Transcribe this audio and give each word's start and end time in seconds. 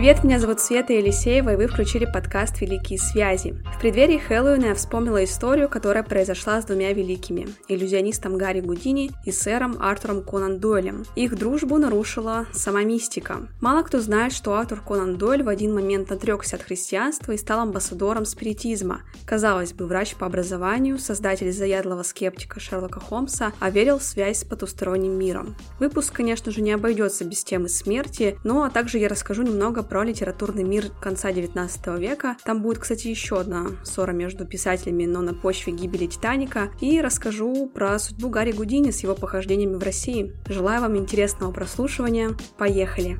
Привет, 0.00 0.24
меня 0.24 0.38
зовут 0.38 0.60
Света 0.60 0.94
Елисеева, 0.94 1.52
и 1.52 1.56
вы 1.56 1.66
включили 1.66 2.06
подкаст 2.06 2.62
«Великие 2.62 2.98
связи». 2.98 3.62
Преддверии 3.80 4.18
Хэллоуина 4.18 4.66
я 4.66 4.74
вспомнила 4.74 5.24
историю, 5.24 5.66
которая 5.66 6.02
произошла 6.02 6.60
с 6.60 6.66
двумя 6.66 6.92
великими– 6.92 7.48
иллюзионистом 7.68 8.36
Гарри 8.36 8.60
Гудини 8.60 9.10
и 9.24 9.32
сэром 9.32 9.78
Артуром 9.80 10.22
Конан 10.22 10.58
Дойлем. 10.58 11.06
Их 11.16 11.34
дружбу 11.34 11.78
нарушила 11.78 12.44
сама 12.52 12.82
мистика. 12.82 13.48
Мало 13.62 13.82
кто 13.82 13.98
знает, 14.00 14.34
что 14.34 14.52
Артур 14.52 14.82
Конан 14.82 15.16
Дойль 15.16 15.42
в 15.42 15.48
один 15.48 15.72
момент 15.72 16.12
отрекся 16.12 16.56
от 16.56 16.62
христианства 16.62 17.32
и 17.32 17.38
стал 17.38 17.60
амбассадором 17.60 18.26
спиритизма. 18.26 19.00
Казалось 19.24 19.72
бы, 19.72 19.86
врач 19.86 20.14
по 20.14 20.26
образованию, 20.26 20.98
создатель 20.98 21.50
заядлого 21.50 22.02
скептика 22.02 22.60
Шерлока 22.60 23.00
Холмса, 23.00 23.54
а 23.60 23.70
верил 23.70 23.98
в 23.98 24.02
связь 24.02 24.40
с 24.40 24.44
потусторонним 24.44 25.18
миром. 25.18 25.56
Выпуск, 25.78 26.12
конечно 26.12 26.52
же, 26.52 26.60
не 26.60 26.72
обойдется 26.72 27.24
без 27.24 27.42
темы 27.44 27.70
смерти, 27.70 28.38
но 28.44 28.64
а 28.64 28.68
также 28.68 28.98
я 28.98 29.08
расскажу 29.08 29.42
немного 29.42 29.70
много 29.70 29.82
про 29.82 30.04
литературный 30.04 30.64
мир 30.64 30.90
конца 31.00 31.32
19 31.32 31.86
века. 31.98 32.36
Там 32.44 32.60
будет, 32.60 32.80
кстати, 32.80 33.06
еще 33.06 33.40
одна 33.40 33.69
ссора 33.84 34.12
между 34.12 34.46
писателями, 34.46 35.06
но 35.06 35.20
на 35.20 35.34
почве 35.34 35.72
гибели 35.72 36.06
Титаника. 36.06 36.70
И 36.80 37.00
расскажу 37.00 37.66
про 37.66 37.98
судьбу 37.98 38.28
Гарри 38.28 38.52
Гудини 38.52 38.90
с 38.90 39.02
его 39.02 39.14
похождениями 39.14 39.74
в 39.74 39.82
России. 39.82 40.32
Желаю 40.48 40.82
вам 40.82 40.96
интересного 40.96 41.52
прослушивания. 41.52 42.30
Поехали! 42.58 43.18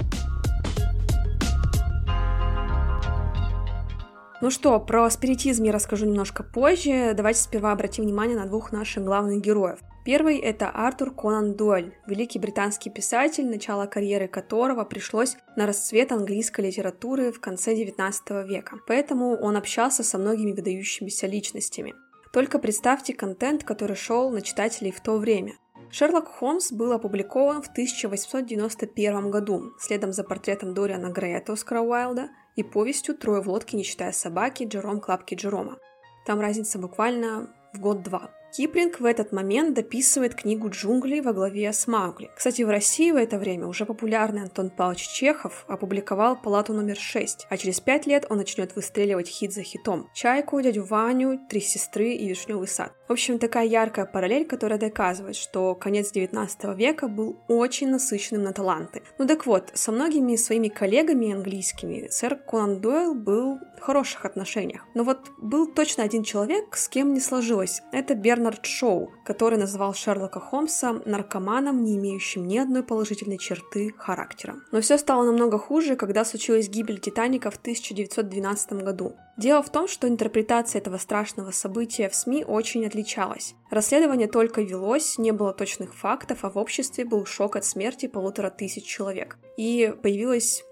Ну 4.42 4.50
что, 4.50 4.80
про 4.80 5.10
спиритизм 5.10 5.64
я 5.64 5.72
расскажу 5.72 6.06
немножко 6.06 6.42
позже. 6.42 7.12
Давайте 7.14 7.40
сперва 7.40 7.72
обратим 7.72 8.04
внимание 8.04 8.38
на 8.38 8.46
двух 8.46 8.72
наших 8.72 9.04
главных 9.04 9.42
героев. 9.42 9.78
Первый– 10.02 10.38
это 10.38 10.70
Артур 10.70 11.14
Конан 11.14 11.54
Дойль, 11.54 11.94
великий 12.06 12.38
британский 12.38 12.88
писатель, 12.88 13.46
начало 13.46 13.84
карьеры 13.84 14.28
которого 14.28 14.84
пришлось 14.84 15.36
на 15.56 15.66
расцвет 15.66 16.10
английской 16.10 16.62
литературы 16.62 17.32
в 17.32 17.40
конце 17.40 17.74
XIX 17.74 18.46
века. 18.46 18.78
Поэтому 18.86 19.36
он 19.36 19.58
общался 19.58 20.02
со 20.02 20.16
многими 20.16 20.52
выдающимися 20.52 21.26
личностями. 21.26 21.94
Только 22.32 22.58
представьте 22.58 23.12
контент, 23.12 23.62
который 23.64 23.94
шел 23.94 24.30
на 24.30 24.40
читателей 24.40 24.90
в 24.90 25.00
то 25.00 25.18
время. 25.18 25.54
Шерлок 25.90 26.28
Холмс 26.28 26.72
был 26.72 26.92
опубликован 26.92 27.60
в 27.60 27.68
1891 27.68 29.30
году, 29.30 29.72
следом 29.78 30.12
за 30.12 30.24
портретом 30.24 30.72
Дориана 30.72 31.08
Грея 31.08 31.38
от 31.38 31.50
Оскара 31.50 31.82
Уайлда 31.82 32.30
и 32.56 32.62
повестью 32.62 33.16
«Трое 33.16 33.42
в 33.42 33.48
лодке, 33.48 33.76
не 33.76 33.82
считая 33.82 34.12
собаки» 34.12 34.64
Джером 34.64 35.00
Клапки 35.00 35.34
Джерома. 35.34 35.78
Там 36.24 36.40
разница 36.40 36.78
буквально 36.78 37.52
в 37.74 37.80
год-два. 37.80 38.30
Киплинг 38.52 38.98
в 38.98 39.04
этот 39.04 39.30
момент 39.30 39.74
дописывает 39.74 40.34
книгу 40.34 40.70
«Джунгли» 40.70 41.20
во 41.20 41.32
главе 41.32 41.72
с 41.72 41.86
Маугли. 41.86 42.30
Кстати, 42.36 42.62
в 42.62 42.68
России 42.68 43.12
в 43.12 43.16
это 43.16 43.38
время 43.38 43.66
уже 43.66 43.86
популярный 43.86 44.42
Антон 44.42 44.70
Павлович 44.70 45.06
Чехов 45.08 45.64
опубликовал 45.68 46.36
«Палату 46.36 46.72
номер 46.72 46.96
6», 46.96 47.46
а 47.48 47.56
через 47.56 47.80
пять 47.80 48.06
лет 48.06 48.26
он 48.28 48.38
начнет 48.38 48.74
выстреливать 48.74 49.28
хит 49.28 49.52
за 49.52 49.62
хитом 49.62 50.10
«Чайку», 50.14 50.60
«Дядю 50.60 50.84
Ваню», 50.84 51.38
«Три 51.48 51.60
сестры» 51.60 52.12
и 52.12 52.28
«Вишневый 52.28 52.66
сад». 52.66 52.92
В 53.06 53.12
общем, 53.12 53.38
такая 53.38 53.66
яркая 53.66 54.04
параллель, 54.04 54.46
которая 54.46 54.78
доказывает, 54.78 55.36
что 55.36 55.74
конец 55.74 56.10
19 56.12 56.76
века 56.76 57.08
был 57.08 57.38
очень 57.48 57.88
насыщенным 57.88 58.42
на 58.42 58.52
таланты. 58.52 59.02
Ну 59.18 59.26
так 59.26 59.46
вот, 59.46 59.70
со 59.74 59.92
многими 59.92 60.36
своими 60.36 60.68
коллегами 60.68 61.32
английскими 61.32 62.08
сэр 62.08 62.36
Конан 62.36 62.80
Дойл 62.80 63.14
был 63.14 63.58
в 63.78 63.80
хороших 63.80 64.24
отношениях. 64.24 64.82
Но 64.94 65.04
вот 65.04 65.30
был 65.38 65.66
точно 65.66 66.04
один 66.04 66.22
человек, 66.22 66.76
с 66.76 66.88
кем 66.88 67.12
не 67.14 67.20
сложилось. 67.20 67.82
Это 67.92 68.14
Берн 68.14 68.39
Бернард 68.40 68.64
Шоу, 68.64 69.12
который 69.22 69.58
называл 69.58 69.92
Шерлока 69.92 70.40
Холмса 70.40 71.02
наркоманом, 71.04 71.84
не 71.84 71.98
имеющим 71.98 72.48
ни 72.48 72.56
одной 72.56 72.82
положительной 72.82 73.36
черты 73.36 73.92
характера. 73.98 74.56
Но 74.72 74.80
все 74.80 74.96
стало 74.96 75.24
намного 75.24 75.58
хуже, 75.58 75.94
когда 75.94 76.24
случилась 76.24 76.70
гибель 76.70 76.98
Титаника 76.98 77.50
в 77.50 77.56
1912 77.56 78.72
году. 78.82 79.14
Дело 79.36 79.62
в 79.62 79.70
том, 79.70 79.88
что 79.88 80.08
интерпретация 80.08 80.80
этого 80.80 80.96
страшного 80.96 81.50
события 81.50 82.08
в 82.08 82.14
СМИ 82.14 82.46
очень 82.46 82.86
отличалась. 82.86 83.54
Расследование 83.70 84.26
только 84.26 84.62
велось, 84.62 85.18
не 85.18 85.32
было 85.32 85.52
точных 85.52 85.94
фактов, 85.94 86.38
а 86.42 86.50
в 86.50 86.56
обществе 86.56 87.04
был 87.04 87.26
шок 87.26 87.56
от 87.56 87.66
смерти 87.66 88.06
полутора 88.06 88.48
тысяч 88.48 88.86
человек. 88.86 89.36
И 89.58 89.94
появилась 90.02 90.64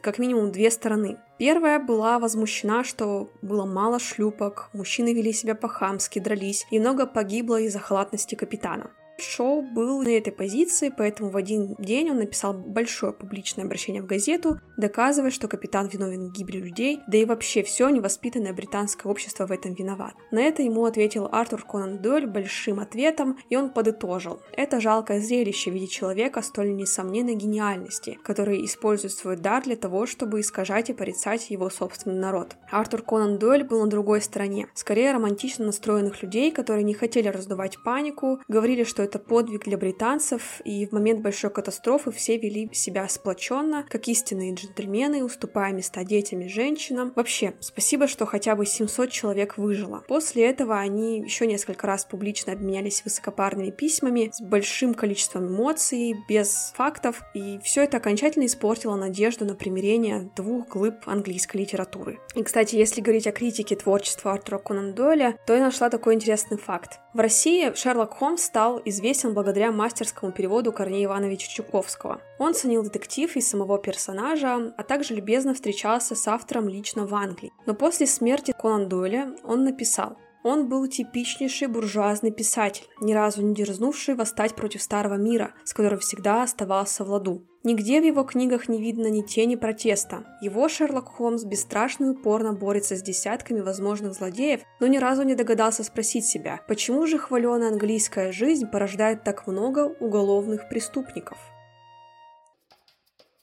как 0.00 0.18
минимум 0.18 0.52
две 0.52 0.70
стороны. 0.70 1.18
Первая 1.38 1.78
была 1.78 2.18
возмущена, 2.18 2.84
что 2.84 3.30
было 3.42 3.66
мало 3.66 3.98
шлюпок, 3.98 4.70
мужчины 4.72 5.12
вели 5.12 5.32
себя 5.32 5.54
по-хамски, 5.54 6.18
дрались, 6.18 6.66
и 6.70 6.78
много 6.78 7.06
погибло 7.06 7.60
из-за 7.60 7.78
халатности 7.78 8.34
капитана. 8.34 8.90
Шоу 9.22 9.62
был 9.62 10.02
на 10.02 10.08
этой 10.08 10.32
позиции, 10.32 10.92
поэтому 10.96 11.30
в 11.30 11.36
один 11.36 11.74
день 11.78 12.10
он 12.10 12.18
написал 12.18 12.52
большое 12.52 13.12
публичное 13.12 13.64
обращение 13.64 14.02
в 14.02 14.06
газету, 14.06 14.60
доказывая, 14.76 15.30
что 15.30 15.48
капитан 15.48 15.88
виновен 15.88 16.28
в 16.28 16.32
гибели 16.32 16.58
людей, 16.58 17.00
да 17.06 17.18
и 17.18 17.24
вообще 17.24 17.62
все 17.62 17.88
невоспитанное 17.88 18.52
британское 18.52 19.10
общество 19.10 19.46
в 19.46 19.52
этом 19.52 19.74
виноват. 19.74 20.14
На 20.30 20.40
это 20.40 20.62
ему 20.62 20.84
ответил 20.84 21.28
Артур 21.30 21.64
Конан 21.64 21.98
Дойль 21.98 22.26
большим 22.26 22.80
ответом, 22.80 23.38
и 23.48 23.56
он 23.56 23.70
подытожил. 23.70 24.40
Это 24.52 24.80
жалкое 24.80 25.20
зрелище 25.20 25.70
в 25.70 25.74
виде 25.74 25.86
человека 25.86 26.42
столь 26.42 26.74
несомненной 26.74 27.34
гениальности, 27.34 28.18
который 28.22 28.64
использует 28.64 29.12
свой 29.12 29.36
дар 29.36 29.62
для 29.62 29.76
того, 29.76 30.06
чтобы 30.06 30.40
искажать 30.40 30.90
и 30.90 30.94
порицать 30.94 31.50
его 31.50 31.70
собственный 31.70 32.18
народ. 32.18 32.56
Артур 32.70 33.02
Конан 33.02 33.38
Дойль 33.38 33.64
был 33.64 33.82
на 33.82 33.88
другой 33.88 34.20
стороне, 34.20 34.68
скорее 34.74 35.12
романтично 35.12 35.66
настроенных 35.66 36.22
людей, 36.22 36.50
которые 36.50 36.84
не 36.84 36.94
хотели 36.94 37.28
раздувать 37.28 37.82
панику, 37.82 38.40
говорили, 38.48 38.84
что 38.84 39.02
это 39.02 39.11
это 39.12 39.18
подвиг 39.18 39.64
для 39.64 39.76
британцев, 39.76 40.62
и 40.64 40.86
в 40.86 40.92
момент 40.92 41.20
большой 41.20 41.50
катастрофы 41.50 42.10
все 42.12 42.38
вели 42.38 42.70
себя 42.72 43.06
сплоченно, 43.08 43.84
как 43.86 44.08
истинные 44.08 44.54
джентльмены, 44.54 45.22
уступая 45.22 45.74
места 45.74 46.02
детям 46.02 46.40
и 46.40 46.48
женщинам. 46.48 47.12
Вообще, 47.14 47.52
спасибо, 47.60 48.08
что 48.08 48.24
хотя 48.24 48.56
бы 48.56 48.64
700 48.64 49.10
человек 49.10 49.58
выжило. 49.58 50.02
После 50.08 50.46
этого 50.46 50.78
они 50.78 51.20
еще 51.20 51.46
несколько 51.46 51.86
раз 51.86 52.06
публично 52.06 52.54
обменялись 52.54 53.04
высокопарными 53.04 53.70
письмами 53.70 54.30
с 54.32 54.40
большим 54.40 54.94
количеством 54.94 55.48
эмоций, 55.48 56.14
без 56.26 56.72
фактов, 56.74 57.22
и 57.34 57.60
все 57.62 57.82
это 57.82 57.98
окончательно 57.98 58.46
испортило 58.46 58.96
надежду 58.96 59.44
на 59.44 59.54
примирение 59.54 60.30
двух 60.36 60.68
глыб 60.68 60.94
английской 61.04 61.58
литературы. 61.58 62.18
И, 62.34 62.42
кстати, 62.42 62.76
если 62.76 63.02
говорить 63.02 63.26
о 63.26 63.32
критике 63.32 63.76
творчества 63.76 64.32
Артура 64.32 64.56
Конан 64.56 64.94
Дойля, 64.94 65.36
то 65.46 65.54
я 65.54 65.60
нашла 65.60 65.90
такой 65.90 66.14
интересный 66.14 66.56
факт. 66.56 67.01
В 67.14 67.20
России 67.20 67.74
Шерлок 67.74 68.14
Холмс 68.14 68.42
стал 68.42 68.80
известен 68.86 69.34
благодаря 69.34 69.70
мастерскому 69.70 70.32
переводу 70.32 70.72
Корнея 70.72 71.04
Ивановича 71.04 71.46
Чуковского. 71.46 72.22
Он 72.38 72.54
ценил 72.54 72.82
детектив 72.82 73.36
и 73.36 73.40
самого 73.42 73.78
персонажа, 73.78 74.72
а 74.78 74.82
также 74.82 75.14
любезно 75.14 75.52
встречался 75.52 76.14
с 76.14 76.26
автором 76.26 76.70
лично 76.70 77.06
в 77.06 77.14
Англии. 77.14 77.52
Но 77.66 77.74
после 77.74 78.06
смерти 78.06 78.54
Конан 78.58 78.88
Дойля 78.88 79.34
он 79.44 79.62
написал 79.64 80.16
он 80.42 80.68
был 80.68 80.86
типичнейший 80.86 81.68
буржуазный 81.68 82.30
писатель, 82.30 82.86
ни 83.00 83.12
разу 83.12 83.42
не 83.42 83.54
дерзнувший 83.54 84.14
восстать 84.14 84.54
против 84.54 84.82
старого 84.82 85.14
мира, 85.14 85.54
с 85.64 85.72
которым 85.72 86.00
всегда 86.00 86.42
оставался 86.42 87.04
в 87.04 87.10
ладу. 87.10 87.46
Нигде 87.64 88.00
в 88.00 88.04
его 88.04 88.24
книгах 88.24 88.68
не 88.68 88.80
видно 88.80 89.06
ни 89.06 89.22
тени 89.22 89.54
протеста. 89.54 90.24
Его 90.40 90.68
Шерлок 90.68 91.06
Холмс 91.06 91.44
бесстрашно 91.44 92.06
и 92.06 92.08
упорно 92.08 92.52
борется 92.54 92.96
с 92.96 93.02
десятками 93.02 93.60
возможных 93.60 94.14
злодеев, 94.14 94.62
но 94.80 94.88
ни 94.88 94.98
разу 94.98 95.22
не 95.22 95.36
догадался 95.36 95.84
спросить 95.84 96.26
себя, 96.26 96.60
почему 96.66 97.06
же 97.06 97.18
хваленая 97.18 97.70
английская 97.70 98.32
жизнь 98.32 98.66
порождает 98.66 99.22
так 99.22 99.46
много 99.46 99.94
уголовных 100.00 100.68
преступников. 100.68 101.38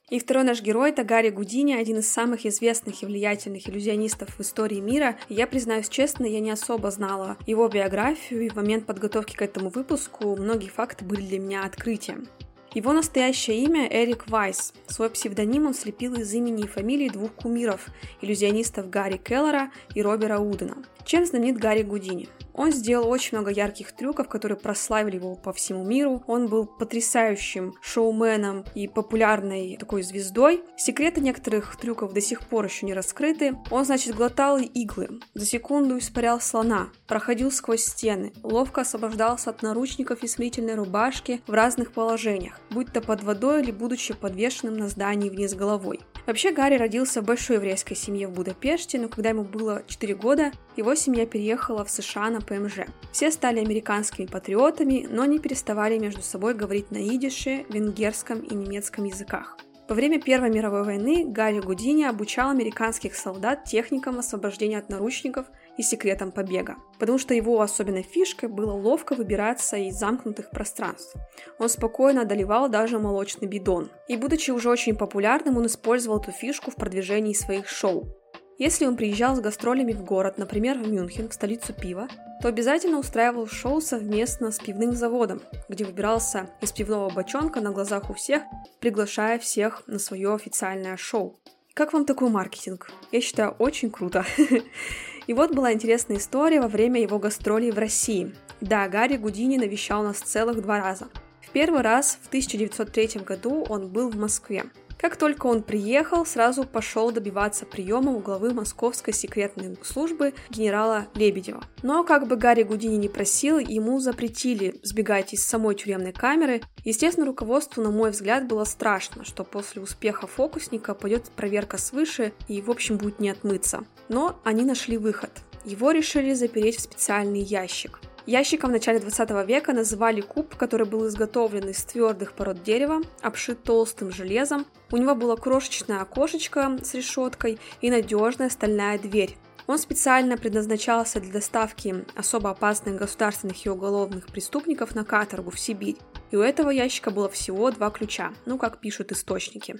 И 0.09 0.19
второй 0.19 0.43
наш 0.43 0.61
герой— 0.61 0.89
это 0.91 1.03
Гарри 1.03 1.29
Гудини, 1.29 1.73
один 1.73 1.99
из 1.99 2.11
самых 2.11 2.45
известных 2.45 3.03
и 3.03 3.05
влиятельных 3.05 3.69
иллюзионистов 3.69 4.29
в 4.37 4.41
истории 4.41 4.79
мира. 4.79 5.17
И 5.29 5.35
я 5.35 5.45
признаюсь 5.45 5.87
честно, 5.87 6.25
я 6.25 6.39
не 6.39 6.49
особо 6.49 6.89
знала 6.89 7.37
его 7.45 7.67
биографию, 7.67 8.41
и 8.41 8.49
в 8.49 8.55
момент 8.55 8.87
подготовки 8.87 9.35
к 9.35 9.41
этому 9.41 9.69
выпуску 9.69 10.35
многие 10.35 10.69
факты 10.69 11.05
были 11.05 11.21
для 11.21 11.39
меня 11.39 11.63
открытием. 11.63 12.27
Его 12.73 12.93
настоящее 12.93 13.63
имя 13.63 13.87
Эрик 13.87 14.27
Вайс. 14.29 14.73
Свой 14.87 15.09
псевдоним 15.09 15.67
он 15.67 15.73
слепил 15.73 16.15
из 16.15 16.31
имени 16.33 16.63
и 16.63 16.67
фамилии 16.67 17.09
двух 17.09 17.33
кумиров– 17.33 17.87
иллюзионистов 18.21 18.89
Гарри 18.89 19.17
Келлера 19.17 19.71
и 19.93 20.01
Робера 20.01 20.39
Удена. 20.39 20.77
Чем 21.03 21.25
знаменит 21.25 21.57
Гарри 21.57 21.83
Гудини? 21.83 22.29
Он 22.59 22.73
сделал 22.73 23.09
очень 23.09 23.37
много 23.37 23.51
ярких 23.51 23.93
трюков, 23.93 24.27
которые 24.27 24.57
прославили 24.57 25.15
его 25.15 25.35
по 25.35 25.53
всему 25.53 25.85
миру. 25.85 26.25
Он 26.27 26.47
был 26.47 26.65
потрясающим 26.65 27.73
шоуменом 27.81 28.65
и 28.75 28.89
популярной 28.89 29.77
такой 29.77 30.03
звездой. 30.03 30.61
Секреты 30.75 31.21
некоторых 31.21 31.77
трюков 31.77 32.11
до 32.11 32.19
сих 32.19 32.41
пор 32.41 32.65
еще 32.65 32.85
не 32.85 32.93
раскрыты. 32.93 33.55
Он, 33.71 33.85
значит, 33.85 34.13
глотал 34.13 34.57
иглы, 34.57 35.21
за 35.33 35.45
секунду 35.45 35.97
испарял 35.97 36.41
слона, 36.41 36.89
проходил 37.07 37.49
сквозь 37.49 37.85
стены, 37.85 38.33
ловко 38.43 38.81
освобождался 38.81 39.51
от 39.51 39.63
наручников 39.63 40.21
и 40.23 40.27
смирительной 40.27 40.75
рубашки 40.75 41.41
в 41.47 41.53
разных 41.53 41.93
положениях, 41.93 42.59
будь 42.71 42.91
то 42.91 42.99
под 42.99 43.23
водой 43.23 43.61
или 43.61 43.71
будучи 43.71 44.13
подвешенным 44.13 44.75
на 44.75 44.89
здании 44.89 45.29
вниз 45.29 45.53
головой. 45.53 46.01
Вообще 46.29 46.51
Гарри 46.51 46.75
родился 46.75 47.23
в 47.23 47.25
большой 47.25 47.55
еврейской 47.55 47.95
семье 47.95 48.27
в 48.27 48.33
Будапеште, 48.33 48.99
но 48.99 49.09
когда 49.09 49.29
ему 49.29 49.43
было 49.43 49.81
4 49.87 50.13
года, 50.13 50.51
его 50.77 50.93
семья 50.93 51.25
переехала 51.25 51.83
в 51.83 51.89
США 51.89 52.29
на 52.29 52.39
ПМЖ. 52.39 52.81
Все 53.11 53.31
стали 53.31 53.59
американскими 53.59 54.27
патриотами, 54.27 55.07
но 55.09 55.25
не 55.25 55.39
переставали 55.39 55.97
между 55.97 56.21
собой 56.21 56.53
говорить 56.53 56.91
на 56.91 56.97
идише, 56.97 57.65
венгерском 57.69 58.41
и 58.41 58.53
немецком 58.53 59.05
языках. 59.05 59.57
Во 59.89 59.95
время 59.95 60.21
Первой 60.21 60.51
мировой 60.51 60.83
войны 60.83 61.25
Гарри 61.25 61.61
Гудини 61.61 62.03
обучал 62.03 62.51
американских 62.51 63.15
солдат 63.15 63.63
техникам 63.63 64.19
освобождения 64.19 64.77
от 64.77 64.89
наручников 64.89 65.47
и 65.79 65.81
секретам 65.81 66.33
побега, 66.33 66.75
потому 66.99 67.17
что 67.17 67.33
его 67.33 67.61
особенной 67.61 68.01
фишкой 68.03 68.49
было 68.49 68.73
ловко 68.73 69.15
выбираться 69.15 69.77
из 69.77 69.95
замкнутых 69.95 70.51
пространств. 70.51 71.15
Он 71.57 71.69
спокойно 71.69 72.23
одолевал 72.23 72.67
даже 72.67 72.99
молочный 72.99 73.47
бидон. 73.47 73.89
И 74.09 74.17
будучи 74.17 74.51
уже 74.51 74.69
очень 74.69 74.97
популярным, 74.97 75.57
он 75.57 75.67
использовал 75.67 76.19
эту 76.19 76.31
фишку 76.33 76.69
в 76.69 76.75
продвижении 76.75 77.33
своих 77.33 77.69
шоу. 77.69 78.09
Если 78.57 78.85
он 78.85 78.97
приезжал 78.97 79.37
с 79.37 79.39
гастролями 79.39 79.93
в 79.93 80.03
город, 80.03 80.37
например, 80.37 80.77
в 80.77 80.85
Мюнхен, 80.85 81.29
в 81.29 81.33
столицу 81.33 81.71
пива, 81.71 82.09
то 82.41 82.49
обязательно 82.49 82.99
устраивал 82.99 83.47
шоу 83.47 83.79
совместно 83.79 84.51
с 84.51 84.59
пивным 84.59 84.91
заводом, 84.91 85.41
где 85.69 85.85
выбирался 85.85 86.49
из 86.59 86.73
пивного 86.73 87.09
бочонка 87.09 87.61
на 87.61 87.71
глазах 87.71 88.09
у 88.09 88.13
всех, 88.13 88.43
приглашая 88.81 89.39
всех 89.39 89.83
на 89.87 89.97
свое 89.97 90.33
официальное 90.33 90.97
шоу. 90.97 91.39
Как 91.73 91.93
вам 91.93 92.03
такой 92.03 92.29
маркетинг? 92.29 92.91
Я 93.13 93.21
считаю, 93.21 93.51
очень 93.51 93.89
круто. 93.89 94.25
И 95.29 95.33
вот 95.33 95.53
была 95.53 95.73
интересная 95.73 96.17
история 96.17 96.59
во 96.59 96.67
время 96.67 96.99
его 96.99 97.19
гастролей 97.19 97.69
в 97.69 97.77
России. 97.77 98.33
Да, 98.61 98.87
Гарри 98.87 99.17
Гудини 99.17 99.57
навещал 99.57 100.01
нас 100.01 100.17
целых 100.17 100.59
два 100.59 100.79
раза. 100.79 101.07
В 101.39 101.51
первый 101.51 101.81
раз 101.81 102.17
в 102.19 102.29
1903 102.29 103.21
году 103.21 103.63
он 103.69 103.89
был 103.89 104.09
в 104.09 104.17
Москве. 104.17 104.65
Как 104.99 105.15
только 105.15 105.47
он 105.47 105.63
приехал, 105.63 106.25
сразу 106.25 106.65
пошел 106.65 107.11
добиваться 107.11 107.65
приема 107.65 108.11
у 108.11 108.19
главы 108.19 108.53
Московской 108.53 109.13
секретной 109.13 109.77
службы 109.81 110.33
генерала 110.49 111.07
Лебедева. 111.15 111.63
Но 111.83 112.03
как 112.03 112.27
бы 112.27 112.35
Гарри 112.35 112.63
Гудини 112.63 112.97
не 112.97 113.07
просил, 113.07 113.59
ему 113.59 114.01
запретили 114.01 114.77
сбегать 114.83 115.33
из 115.33 115.45
самой 115.45 115.75
тюремной 115.75 116.11
камеры. 116.11 116.61
Естественно, 116.83 117.25
руководству, 117.25 117.81
на 117.81 117.91
мой 117.91 118.11
взгляд, 118.11 118.45
было 118.45 118.65
страшно, 118.65 119.23
что 119.23 119.45
после 119.45 119.81
успеха 119.81 120.27
фокусника 120.27 120.93
пойдет 120.93 121.29
проверка 121.33 121.77
свыше 121.77 122.33
и, 122.49 122.61
в 122.61 122.69
общем, 122.69 122.97
будет 122.97 123.21
не 123.21 123.29
отмыться. 123.29 123.85
Но 124.09 124.37
они 124.43 124.65
нашли 124.65 124.97
выход. 124.97 125.31
Его 125.63 125.91
решили 125.91 126.33
запереть 126.33 126.75
в 126.75 126.81
специальный 126.81 127.41
ящик. 127.41 128.01
Ящиком 128.29 128.69
в 128.69 128.73
начале 128.73 128.99
20 128.99 129.47
века 129.47 129.73
называли 129.73 130.21
куб, 130.21 130.55
который 130.55 130.85
был 130.85 131.07
изготовлен 131.07 131.67
из 131.69 131.83
твердых 131.83 132.33
пород 132.33 132.61
дерева, 132.61 133.01
обшит 133.23 133.63
толстым 133.63 134.11
железом. 134.11 134.67
У 134.91 134.97
него 134.97 135.15
было 135.15 135.35
крошечное 135.35 136.01
окошечко 136.01 136.77
с 136.83 136.93
решеткой 136.93 137.57
и 137.81 137.89
надежная 137.89 138.51
стальная 138.51 138.99
дверь. 138.99 139.35
Он 139.65 139.79
специально 139.79 140.37
предназначался 140.37 141.19
для 141.19 141.33
доставки 141.33 142.05
особо 142.15 142.51
опасных 142.51 142.97
государственных 142.97 143.65
и 143.65 143.69
уголовных 143.69 144.27
преступников 144.27 144.93
на 144.93 145.03
каторгу 145.03 145.49
в 145.49 145.59
Сибирь. 145.59 145.97
И 146.29 146.35
у 146.35 146.41
этого 146.41 146.69
ящика 146.69 147.09
было 147.09 147.29
всего 147.29 147.71
два 147.71 147.89
ключа, 147.89 148.31
ну 148.45 148.59
как 148.59 148.79
пишут 148.79 149.11
источники. 149.11 149.77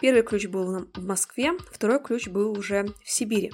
Первый 0.00 0.24
ключ 0.24 0.48
был 0.48 0.88
в 0.92 1.04
Москве, 1.04 1.52
второй 1.70 2.00
ключ 2.00 2.26
был 2.26 2.50
уже 2.58 2.84
в 3.04 3.08
Сибири. 3.08 3.52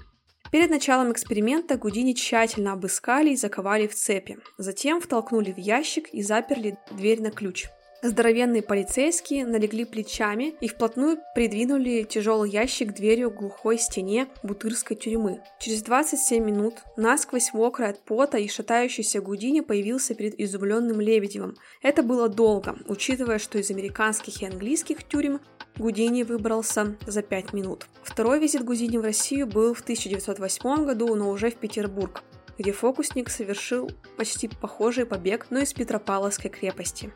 Перед 0.51 0.71
началом 0.71 1.13
эксперимента 1.13 1.77
Гудини 1.77 2.15
тщательно 2.15 2.73
обыскали 2.73 3.31
и 3.31 3.37
заковали 3.37 3.87
в 3.87 3.95
цепи. 3.95 4.39
Затем 4.57 5.01
втолкнули 5.01 5.53
в 5.53 5.59
ящик 5.59 6.09
и 6.09 6.23
заперли 6.23 6.79
дверь 6.91 7.21
на 7.21 7.31
ключ. 7.31 7.67
Здоровенные 8.01 8.63
полицейские 8.63 9.45
налегли 9.45 9.85
плечами 9.85 10.55
и 10.61 10.69
вплотную 10.69 11.19
придвинули 11.35 12.05
тяжелый 12.05 12.49
ящик 12.49 12.91
к 12.91 12.95
дверью 12.95 13.33
глухой 13.33 13.77
стене 13.77 14.29
бутырской 14.45 14.97
тюрьмы. 14.97 15.43
Через 15.59 15.83
27 15.83 16.45
минут 16.45 16.75
насквозь 16.97 17.53
мокрый 17.53 17.89
от 17.89 17.99
пота 18.05 18.39
и 18.39 18.47
шатающийся 18.47 19.21
Гудини 19.21 19.63
появился 19.63 20.15
перед 20.15 20.39
изумленным 20.39 21.01
Лебедевым. 21.01 21.57
Это 21.83 22.05
было 22.05 22.29
долго, 22.29 22.77
учитывая, 22.87 23.41
что 23.41 23.59
из 23.59 23.73
американских 23.73 24.43
и 24.43 24.47
английских 24.47 25.03
тюрем 25.03 25.41
Гудини 25.77 26.23
выбрался 26.23 26.97
за 27.05 27.23
5 27.23 27.53
минут. 27.53 27.87
Второй 28.05 28.39
визит 28.39 28.65
Гудини 28.65 28.99
в 28.99 29.03
Россию 29.03 29.49
был 29.49 29.75
в 29.75 29.81
1908 29.81 30.85
году, 30.85 31.13
но 31.17 31.31
уже 31.31 31.51
в 31.51 31.57
Петербург, 31.57 32.23
где 32.59 32.71
фокусник 32.71 33.29
совершил 33.29 33.91
почти 34.17 34.47
похожий 34.47 35.05
побег, 35.05 35.47
но 35.51 35.59
из 35.59 35.73
Петропавловской 35.73 36.49
крепости. 36.49 37.13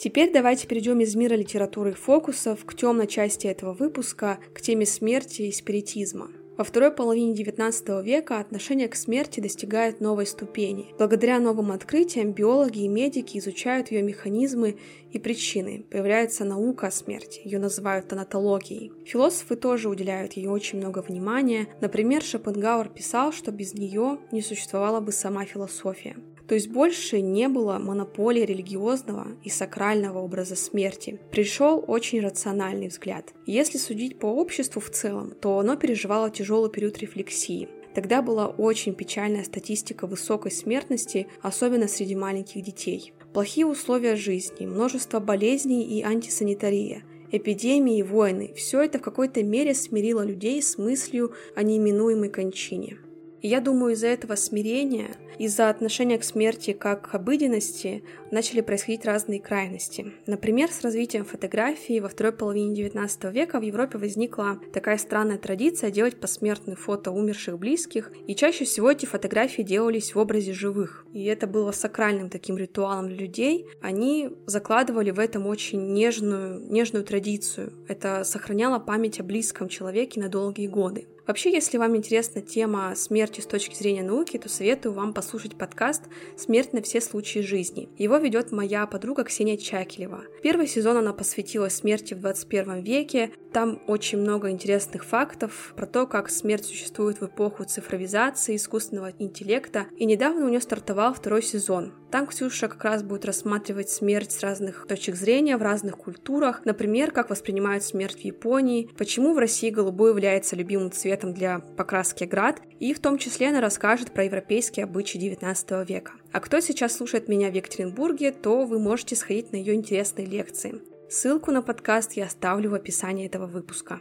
Теперь 0.00 0.32
давайте 0.32 0.66
перейдем 0.66 1.00
из 1.00 1.14
мира 1.14 1.34
литературы 1.34 1.90
и 1.90 1.94
фокусов 1.94 2.64
к 2.64 2.74
темной 2.74 3.06
части 3.06 3.46
этого 3.46 3.74
выпуска, 3.74 4.38
к 4.54 4.62
теме 4.62 4.86
смерти 4.86 5.42
и 5.42 5.52
спиритизма. 5.52 6.30
Во 6.56 6.64
второй 6.64 6.90
половине 6.90 7.34
XIX 7.34 8.02
века 8.02 8.38
отношение 8.38 8.88
к 8.88 8.94
смерти 8.94 9.40
достигает 9.40 10.00
новой 10.00 10.26
ступени. 10.26 10.94
Благодаря 10.98 11.38
новым 11.38 11.70
открытиям 11.70 12.32
биологи 12.32 12.80
и 12.80 12.88
медики 12.88 13.36
изучают 13.36 13.90
ее 13.90 14.00
механизмы 14.00 14.78
и 15.10 15.18
причины. 15.18 15.84
Появляется 15.90 16.46
наука 16.46 16.86
о 16.86 16.90
смерти, 16.90 17.42
ее 17.44 17.58
называют 17.58 18.08
тонатологией. 18.08 18.92
Философы 19.04 19.56
тоже 19.56 19.90
уделяют 19.90 20.32
ей 20.34 20.46
очень 20.46 20.78
много 20.78 21.02
внимания. 21.02 21.68
Например, 21.82 22.22
Шопенгауэр 22.22 22.88
писал, 22.88 23.32
что 23.32 23.52
без 23.52 23.74
нее 23.74 24.18
не 24.32 24.40
существовала 24.40 25.00
бы 25.00 25.12
сама 25.12 25.44
философия. 25.44 26.16
То 26.50 26.56
есть 26.56 26.68
больше 26.68 27.20
не 27.20 27.46
было 27.48 27.78
монополии 27.78 28.40
религиозного 28.40 29.28
и 29.44 29.48
сакрального 29.48 30.18
образа 30.18 30.56
смерти. 30.56 31.20
Пришел 31.30 31.84
очень 31.86 32.20
рациональный 32.20 32.88
взгляд. 32.88 33.32
Если 33.46 33.78
судить 33.78 34.18
по 34.18 34.26
обществу 34.26 34.80
в 34.80 34.90
целом, 34.90 35.30
то 35.40 35.60
оно 35.60 35.76
переживало 35.76 36.28
тяжелый 36.28 36.68
период 36.68 36.98
рефлексии. 36.98 37.68
Тогда 37.94 38.20
была 38.20 38.48
очень 38.48 38.94
печальная 38.94 39.44
статистика 39.44 40.08
высокой 40.08 40.50
смертности, 40.50 41.28
особенно 41.40 41.86
среди 41.86 42.16
маленьких 42.16 42.64
детей. 42.64 43.12
Плохие 43.32 43.64
условия 43.64 44.16
жизни, 44.16 44.66
множество 44.66 45.20
болезней 45.20 45.84
и 45.84 46.02
антисанитария, 46.02 47.04
эпидемии 47.30 47.98
и 47.98 48.02
войны– 48.02 48.52
все 48.56 48.82
это 48.82 48.98
в 48.98 49.02
какой-то 49.02 49.44
мере 49.44 49.72
смирило 49.72 50.24
людей 50.24 50.60
с 50.60 50.78
мыслью 50.78 51.32
о 51.54 51.62
неименуемой 51.62 52.28
кончине. 52.28 52.98
И 53.42 53.48
я 53.48 53.60
думаю, 53.60 53.94
из-за 53.94 54.08
этого 54.08 54.34
смирения, 54.34 55.16
из-за 55.38 55.70
отношения 55.70 56.18
к 56.18 56.24
смерти 56.24 56.72
как 56.72 57.10
к 57.10 57.14
обыденности, 57.14 58.04
начали 58.30 58.60
происходить 58.60 59.06
разные 59.06 59.40
крайности. 59.40 60.12
Например, 60.26 60.70
с 60.70 60.82
развитием 60.82 61.24
фотографии 61.24 62.00
во 62.00 62.08
второй 62.08 62.32
половине 62.32 62.82
XIX 62.82 63.32
века 63.32 63.58
в 63.58 63.62
Европе 63.62 63.98
возникла 63.98 64.60
такая 64.72 64.98
странная 64.98 65.38
традиция 65.38 65.90
делать 65.90 66.20
посмертные 66.20 66.76
фото 66.76 67.10
умерших 67.10 67.58
близких, 67.58 68.12
и 68.26 68.34
чаще 68.34 68.64
всего 68.64 68.90
эти 68.90 69.06
фотографии 69.06 69.62
делались 69.62 70.14
в 70.14 70.18
образе 70.18 70.52
живых. 70.52 71.06
И 71.12 71.24
это 71.24 71.46
было 71.46 71.72
сакральным 71.72 72.28
таким 72.28 72.58
ритуалом 72.58 73.08
для 73.08 73.16
людей. 73.16 73.66
Они 73.80 74.30
закладывали 74.46 75.10
в 75.10 75.18
этом 75.18 75.46
очень 75.46 75.92
нежную, 75.92 76.60
нежную 76.70 77.04
традицию. 77.04 77.72
Это 77.88 78.24
сохраняло 78.24 78.78
память 78.78 79.20
о 79.20 79.24
близком 79.24 79.68
человеке 79.68 80.20
на 80.20 80.28
долгие 80.28 80.66
годы. 80.66 81.06
Вообще, 81.30 81.52
если 81.52 81.78
вам 81.78 81.96
интересна 81.96 82.42
тема 82.42 82.92
смерти 82.96 83.40
с 83.40 83.46
точки 83.46 83.76
зрения 83.76 84.02
науки, 84.02 84.36
то 84.36 84.48
советую 84.48 84.94
вам 84.94 85.14
послушать 85.14 85.56
подкаст 85.56 86.02
«Смерть 86.36 86.72
на 86.72 86.82
все 86.82 87.00
случаи 87.00 87.38
жизни». 87.38 87.88
Его 87.96 88.16
ведет 88.16 88.50
моя 88.50 88.84
подруга 88.88 89.22
Ксения 89.22 89.56
Чакелева. 89.56 90.24
Первый 90.42 90.66
сезон 90.66 90.96
она 90.96 91.12
посвятила 91.12 91.68
смерти 91.68 92.14
в 92.14 92.18
21 92.18 92.80
веке. 92.80 93.30
Там 93.52 93.80
очень 93.86 94.18
много 94.18 94.50
интересных 94.50 95.04
фактов 95.04 95.72
про 95.76 95.86
то, 95.86 96.08
как 96.08 96.30
смерть 96.30 96.64
существует 96.64 97.20
в 97.20 97.26
эпоху 97.26 97.62
цифровизации, 97.62 98.56
искусственного 98.56 99.12
интеллекта. 99.20 99.86
И 99.96 100.06
недавно 100.06 100.46
у 100.46 100.48
нее 100.48 100.60
стартовал 100.60 101.14
второй 101.14 101.44
сезон. 101.44 101.92
Там 102.10 102.26
Ксюша 102.26 102.66
как 102.66 102.82
раз 102.82 103.04
будет 103.04 103.24
рассматривать 103.24 103.88
смерть 103.88 104.32
с 104.32 104.40
разных 104.40 104.86
точек 104.88 105.14
зрения, 105.14 105.56
в 105.56 105.62
разных 105.62 105.96
культурах. 105.96 106.62
Например, 106.64 107.12
как 107.12 107.30
воспринимают 107.30 107.84
смерть 107.84 108.20
в 108.20 108.24
Японии, 108.24 108.90
почему 108.98 109.32
в 109.32 109.38
России 109.38 109.70
голубой 109.70 110.10
является 110.10 110.56
любимым 110.56 110.90
цветом 110.90 111.19
для 111.26 111.60
покраски 111.60 112.24
град, 112.24 112.60
и 112.78 112.92
в 112.94 113.00
том 113.00 113.18
числе 113.18 113.48
она 113.48 113.60
расскажет 113.60 114.12
про 114.12 114.24
европейские 114.24 114.84
обычаи 114.84 115.18
19 115.18 115.88
века. 115.88 116.12
А 116.32 116.40
кто 116.40 116.60
сейчас 116.60 116.96
слушает 116.96 117.28
меня 117.28 117.50
в 117.50 117.54
Екатеринбурге, 117.54 118.32
то 118.32 118.64
вы 118.64 118.78
можете 118.78 119.16
сходить 119.16 119.52
на 119.52 119.56
ее 119.56 119.74
интересные 119.74 120.26
лекции. 120.26 120.80
Ссылку 121.08 121.50
на 121.50 121.62
подкаст 121.62 122.12
я 122.12 122.26
оставлю 122.26 122.70
в 122.70 122.74
описании 122.74 123.26
этого 123.26 123.46
выпуска. 123.46 124.00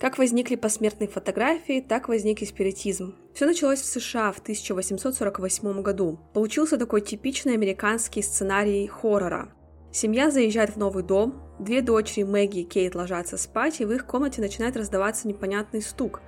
Как 0.00 0.16
возникли 0.16 0.56
посмертные 0.56 1.08
фотографии, 1.08 1.84
так 1.86 2.08
возник 2.08 2.40
и 2.40 2.46
спиритизм. 2.46 3.14
Все 3.34 3.44
началось 3.44 3.82
в 3.82 3.84
США 3.84 4.32
в 4.32 4.38
1848 4.38 5.82
году. 5.82 6.18
Получился 6.32 6.78
такой 6.78 7.02
типичный 7.02 7.52
американский 7.52 8.22
сценарий 8.22 8.86
хоррора. 8.86 9.52
Семья 9.92 10.30
заезжает 10.30 10.70
в 10.70 10.76
новый 10.76 11.02
дом, 11.02 11.42
две 11.58 11.82
дочери 11.82 12.22
Мэгги 12.22 12.60
и 12.60 12.64
Кейт 12.64 12.94
ложатся 12.94 13.36
спать, 13.36 13.80
и 13.80 13.84
в 13.84 13.92
их 13.92 14.06
комнате 14.06 14.40
начинает 14.40 14.76
раздаваться 14.76 15.26
непонятный 15.26 15.82
стук. 15.82 16.20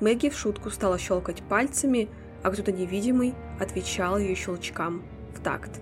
Мэгги 0.00 0.30
в 0.30 0.36
шутку 0.38 0.70
стала 0.70 0.98
щелкать 0.98 1.42
пальцами, 1.42 2.08
а 2.42 2.50
кто-то 2.50 2.72
невидимый 2.72 3.34
отвечал 3.60 4.18
ее 4.18 4.34
щелчкам 4.34 5.02
в 5.34 5.42
такт. 5.42 5.80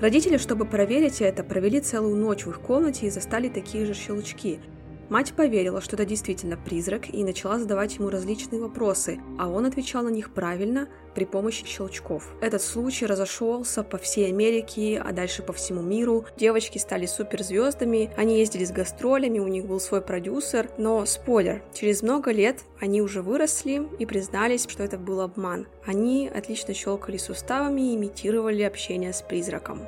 Родители, 0.00 0.36
чтобы 0.36 0.64
проверить 0.64 1.20
это, 1.20 1.42
провели 1.42 1.80
целую 1.80 2.14
ночь 2.14 2.46
в 2.46 2.50
их 2.50 2.60
комнате 2.60 3.06
и 3.06 3.10
застали 3.10 3.48
такие 3.48 3.84
же 3.84 3.94
щелчки– 3.94 4.60
Мать 5.08 5.32
поверила, 5.32 5.80
что 5.80 5.96
это 5.96 6.04
действительно 6.04 6.58
призрак, 6.58 7.08
и 7.08 7.24
начала 7.24 7.58
задавать 7.58 7.96
ему 7.96 8.10
различные 8.10 8.60
вопросы, 8.60 9.18
а 9.38 9.48
он 9.48 9.64
отвечал 9.64 10.02
на 10.02 10.10
них 10.10 10.34
правильно 10.34 10.88
при 11.14 11.24
помощи 11.24 11.64
щелчков. 11.66 12.30
Этот 12.42 12.60
случай 12.60 13.06
разошелся 13.06 13.82
по 13.82 13.96
всей 13.96 14.28
Америке, 14.28 15.02
а 15.02 15.12
дальше 15.12 15.42
по 15.42 15.54
всему 15.54 15.80
миру. 15.80 16.26
Девочки 16.36 16.76
стали 16.76 17.06
суперзвездами, 17.06 18.10
они 18.16 18.38
ездили 18.38 18.64
с 18.64 18.70
гастролями, 18.70 19.38
у 19.38 19.48
них 19.48 19.66
был 19.66 19.80
свой 19.80 20.02
продюсер, 20.02 20.70
но 20.76 21.04
спойлер, 21.06 21.62
через 21.72 22.02
много 22.02 22.30
лет 22.30 22.60
они 22.78 23.00
уже 23.00 23.22
выросли 23.22 23.88
и 23.98 24.04
признались, 24.04 24.66
что 24.68 24.82
это 24.82 24.98
был 24.98 25.22
обман. 25.22 25.66
Они 25.86 26.28
отлично 26.28 26.74
щелкали 26.74 27.16
суставами 27.16 27.92
и 27.92 27.96
имитировали 27.96 28.62
общение 28.62 29.14
с 29.14 29.22
призраком. 29.22 29.80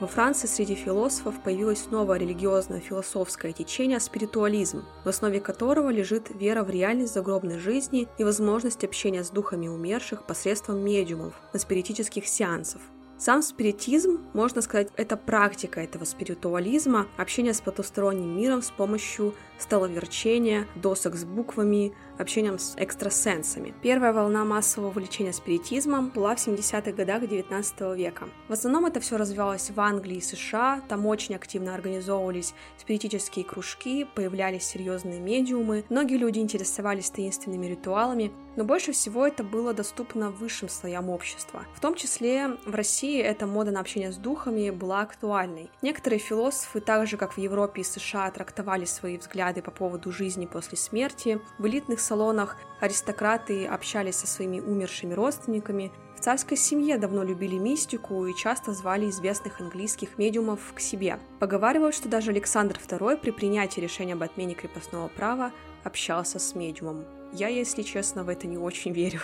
Во 0.00 0.08
Франции 0.08 0.48
среди 0.48 0.74
философов 0.74 1.40
появилось 1.40 1.86
новое 1.90 2.18
религиозное 2.18 2.80
философское 2.80 3.52
течение 3.52 4.00
спиритуализм, 4.00 4.84
в 5.04 5.08
основе 5.08 5.40
которого 5.40 5.88
лежит 5.88 6.30
вера 6.34 6.64
в 6.64 6.70
реальность 6.70 7.14
загробной 7.14 7.60
жизни 7.60 8.08
и 8.18 8.24
возможность 8.24 8.82
общения 8.82 9.22
с 9.22 9.30
духами 9.30 9.68
умерших 9.68 10.26
посредством 10.26 10.80
медиумов 10.84 11.34
на 11.52 11.60
спиритических 11.60 12.26
сеансов. 12.26 12.80
Сам 13.16 13.42
спиритизм, 13.42 14.26
можно 14.32 14.60
сказать, 14.60 14.88
это 14.96 15.16
практика 15.16 15.80
этого 15.80 16.04
спиритуализма, 16.04 17.06
общение 17.16 17.54
с 17.54 17.60
потусторонним 17.60 18.36
миром 18.36 18.62
с 18.62 18.72
помощью 18.72 19.34
столоверчения, 19.58 20.66
досок 20.74 21.14
с 21.14 21.24
буквами, 21.24 21.94
общением 22.18 22.58
с 22.58 22.74
экстрасенсами. 22.76 23.74
Первая 23.82 24.12
волна 24.12 24.44
массового 24.44 24.88
увлечения 24.88 25.32
спиритизмом 25.32 26.10
была 26.10 26.36
в 26.36 26.38
70-х 26.38 26.92
годах 26.92 27.28
19 27.28 27.80
века. 27.96 28.28
В 28.48 28.52
основном 28.52 28.86
это 28.86 29.00
все 29.00 29.16
развивалось 29.16 29.70
в 29.70 29.80
Англии 29.80 30.16
и 30.16 30.20
США, 30.20 30.82
там 30.88 31.06
очень 31.06 31.34
активно 31.34 31.74
организовывались 31.74 32.54
спиритические 32.78 33.44
кружки, 33.44 34.04
появлялись 34.14 34.64
серьезные 34.64 35.20
медиумы, 35.20 35.84
многие 35.88 36.16
люди 36.16 36.38
интересовались 36.38 37.10
таинственными 37.10 37.66
ритуалами, 37.66 38.32
но 38.56 38.64
больше 38.64 38.92
всего 38.92 39.26
это 39.26 39.42
было 39.42 39.74
доступно 39.74 40.30
высшим 40.30 40.68
слоям 40.68 41.10
общества. 41.10 41.64
В 41.74 41.80
том 41.80 41.94
числе 41.94 42.56
в 42.64 42.74
России 42.74 43.20
эта 43.20 43.46
мода 43.46 43.70
на 43.70 43.80
общение 43.80 44.12
с 44.12 44.16
духами 44.16 44.70
была 44.70 45.00
актуальной. 45.00 45.70
Некоторые 45.82 46.20
философы, 46.20 46.80
так 46.80 47.06
же 47.06 47.16
как 47.16 47.32
в 47.32 47.38
Европе 47.38 47.80
и 47.80 47.84
США, 47.84 48.30
трактовали 48.30 48.84
свои 48.84 49.18
взгляды 49.18 49.62
по 49.62 49.70
поводу 49.70 50.12
жизни 50.12 50.46
после 50.46 50.78
смерти. 50.78 51.40
В 51.58 51.66
элитных 51.66 52.00
салонах 52.04 52.56
аристократы 52.80 53.66
общались 53.66 54.16
со 54.16 54.26
своими 54.26 54.60
умершими 54.60 55.14
родственниками. 55.14 55.90
В 56.16 56.20
царской 56.20 56.56
семье 56.56 56.98
давно 56.98 57.22
любили 57.22 57.56
мистику 57.56 58.26
и 58.26 58.34
часто 58.34 58.72
звали 58.72 59.10
известных 59.10 59.60
английских 59.60 60.16
медиумов 60.18 60.60
к 60.74 60.80
себе. 60.80 61.18
Поговаривают, 61.40 61.94
что 61.94 62.08
даже 62.08 62.30
Александр 62.30 62.76
II 62.76 63.16
при 63.16 63.30
принятии 63.30 63.80
решения 63.80 64.12
об 64.12 64.22
отмене 64.22 64.54
крепостного 64.54 65.08
права 65.08 65.52
общался 65.82 66.38
с 66.38 66.54
медиумом. 66.54 67.04
Я, 67.32 67.48
если 67.48 67.82
честно, 67.82 68.22
в 68.22 68.28
это 68.28 68.46
не 68.46 68.58
очень 68.58 68.92
верю. 68.92 69.20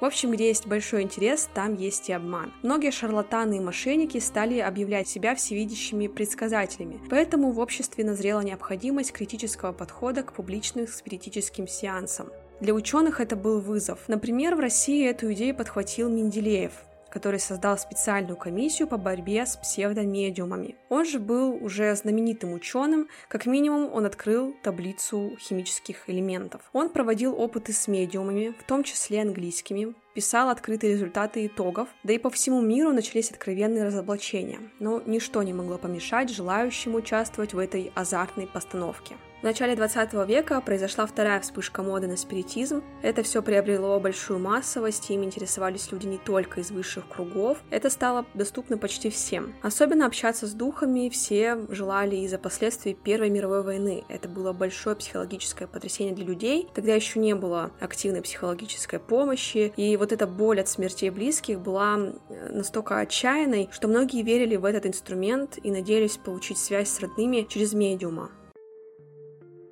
В 0.00 0.04
общем, 0.04 0.30
где 0.30 0.46
есть 0.46 0.66
большой 0.66 1.02
интерес, 1.02 1.48
там 1.54 1.74
есть 1.74 2.08
и 2.08 2.12
обман. 2.12 2.52
Многие 2.62 2.92
шарлатаны 2.92 3.56
и 3.56 3.60
мошенники 3.60 4.18
стали 4.18 4.60
объявлять 4.60 5.08
себя 5.08 5.34
всевидящими 5.34 6.06
предсказателями, 6.06 7.00
поэтому 7.10 7.50
в 7.50 7.58
обществе 7.58 8.04
назрела 8.04 8.40
необходимость 8.40 9.12
критического 9.12 9.72
подхода 9.72 10.22
к 10.22 10.32
публичным 10.32 10.86
спиритическим 10.86 11.66
сеансам. 11.66 12.28
Для 12.60 12.74
ученых 12.74 13.20
это 13.20 13.34
был 13.34 13.60
вызов. 13.60 14.00
Например, 14.08 14.54
в 14.54 14.60
России 14.60 15.08
эту 15.08 15.32
идею 15.32 15.54
подхватил 15.54 16.08
Менделеев, 16.08 16.72
который 17.10 17.40
создал 17.40 17.78
специальную 17.78 18.36
комиссию 18.36 18.88
по 18.88 18.96
борьбе 18.96 19.46
с 19.46 19.56
псевдомедиумами. 19.56 20.76
Он 20.88 21.04
же 21.04 21.18
был 21.18 21.56
уже 21.62 21.94
знаменитым 21.94 22.52
ученым, 22.52 23.08
как 23.28 23.46
минимум 23.46 23.90
он 23.92 24.06
открыл 24.06 24.54
таблицу 24.62 25.36
химических 25.40 26.08
элементов. 26.08 26.62
Он 26.72 26.90
проводил 26.90 27.38
опыты 27.38 27.72
с 27.72 27.88
медиумами, 27.88 28.54
в 28.58 28.64
том 28.64 28.84
числе 28.84 29.22
английскими, 29.22 29.94
писал 30.14 30.48
открытые 30.48 30.94
результаты 30.94 31.46
итогов, 31.46 31.88
да 32.02 32.12
и 32.12 32.18
по 32.18 32.30
всему 32.30 32.60
миру 32.60 32.92
начались 32.92 33.30
откровенные 33.30 33.84
разоблачения, 33.84 34.58
но 34.80 35.00
ничто 35.06 35.42
не 35.42 35.52
могло 35.52 35.78
помешать 35.78 36.30
желающим 36.30 36.94
участвовать 36.96 37.54
в 37.54 37.58
этой 37.58 37.92
азартной 37.94 38.46
постановке. 38.46 39.16
В 39.40 39.44
начале 39.44 39.76
20 39.76 40.14
века 40.26 40.60
произошла 40.60 41.06
вторая 41.06 41.40
вспышка 41.40 41.84
моды 41.84 42.08
на 42.08 42.16
спиритизм. 42.16 42.82
Это 43.02 43.22
все 43.22 43.40
приобрело 43.40 44.00
большую 44.00 44.40
массовость, 44.40 45.10
им 45.10 45.22
интересовались 45.22 45.92
люди 45.92 46.08
не 46.08 46.18
только 46.18 46.60
из 46.60 46.72
высших 46.72 47.08
кругов. 47.08 47.58
Это 47.70 47.88
стало 47.88 48.26
доступно 48.34 48.78
почти 48.78 49.10
всем. 49.10 49.54
Особенно 49.62 50.06
общаться 50.06 50.48
с 50.48 50.54
духами 50.54 51.08
все 51.08 51.56
желали 51.68 52.16
из-за 52.16 52.38
последствий 52.38 52.94
Первой 52.94 53.30
мировой 53.30 53.62
войны. 53.62 54.02
Это 54.08 54.28
было 54.28 54.52
большое 54.52 54.96
психологическое 54.96 55.68
потрясение 55.68 56.16
для 56.16 56.24
людей. 56.24 56.68
Тогда 56.74 56.96
еще 56.96 57.20
не 57.20 57.36
было 57.36 57.70
активной 57.78 58.22
психологической 58.22 58.98
помощи, 58.98 59.72
и 59.76 59.96
вот 59.96 60.10
эта 60.10 60.26
боль 60.26 60.60
от 60.60 60.68
смертей 60.68 61.10
близких 61.10 61.60
была 61.60 61.96
настолько 62.50 62.98
отчаянной, 62.98 63.68
что 63.70 63.86
многие 63.86 64.22
верили 64.22 64.56
в 64.56 64.64
этот 64.64 64.84
инструмент 64.84 65.60
и 65.62 65.70
надеялись 65.70 66.16
получить 66.16 66.58
связь 66.58 66.88
с 66.88 66.98
родными 66.98 67.46
через 67.48 67.72
медиума. 67.72 68.32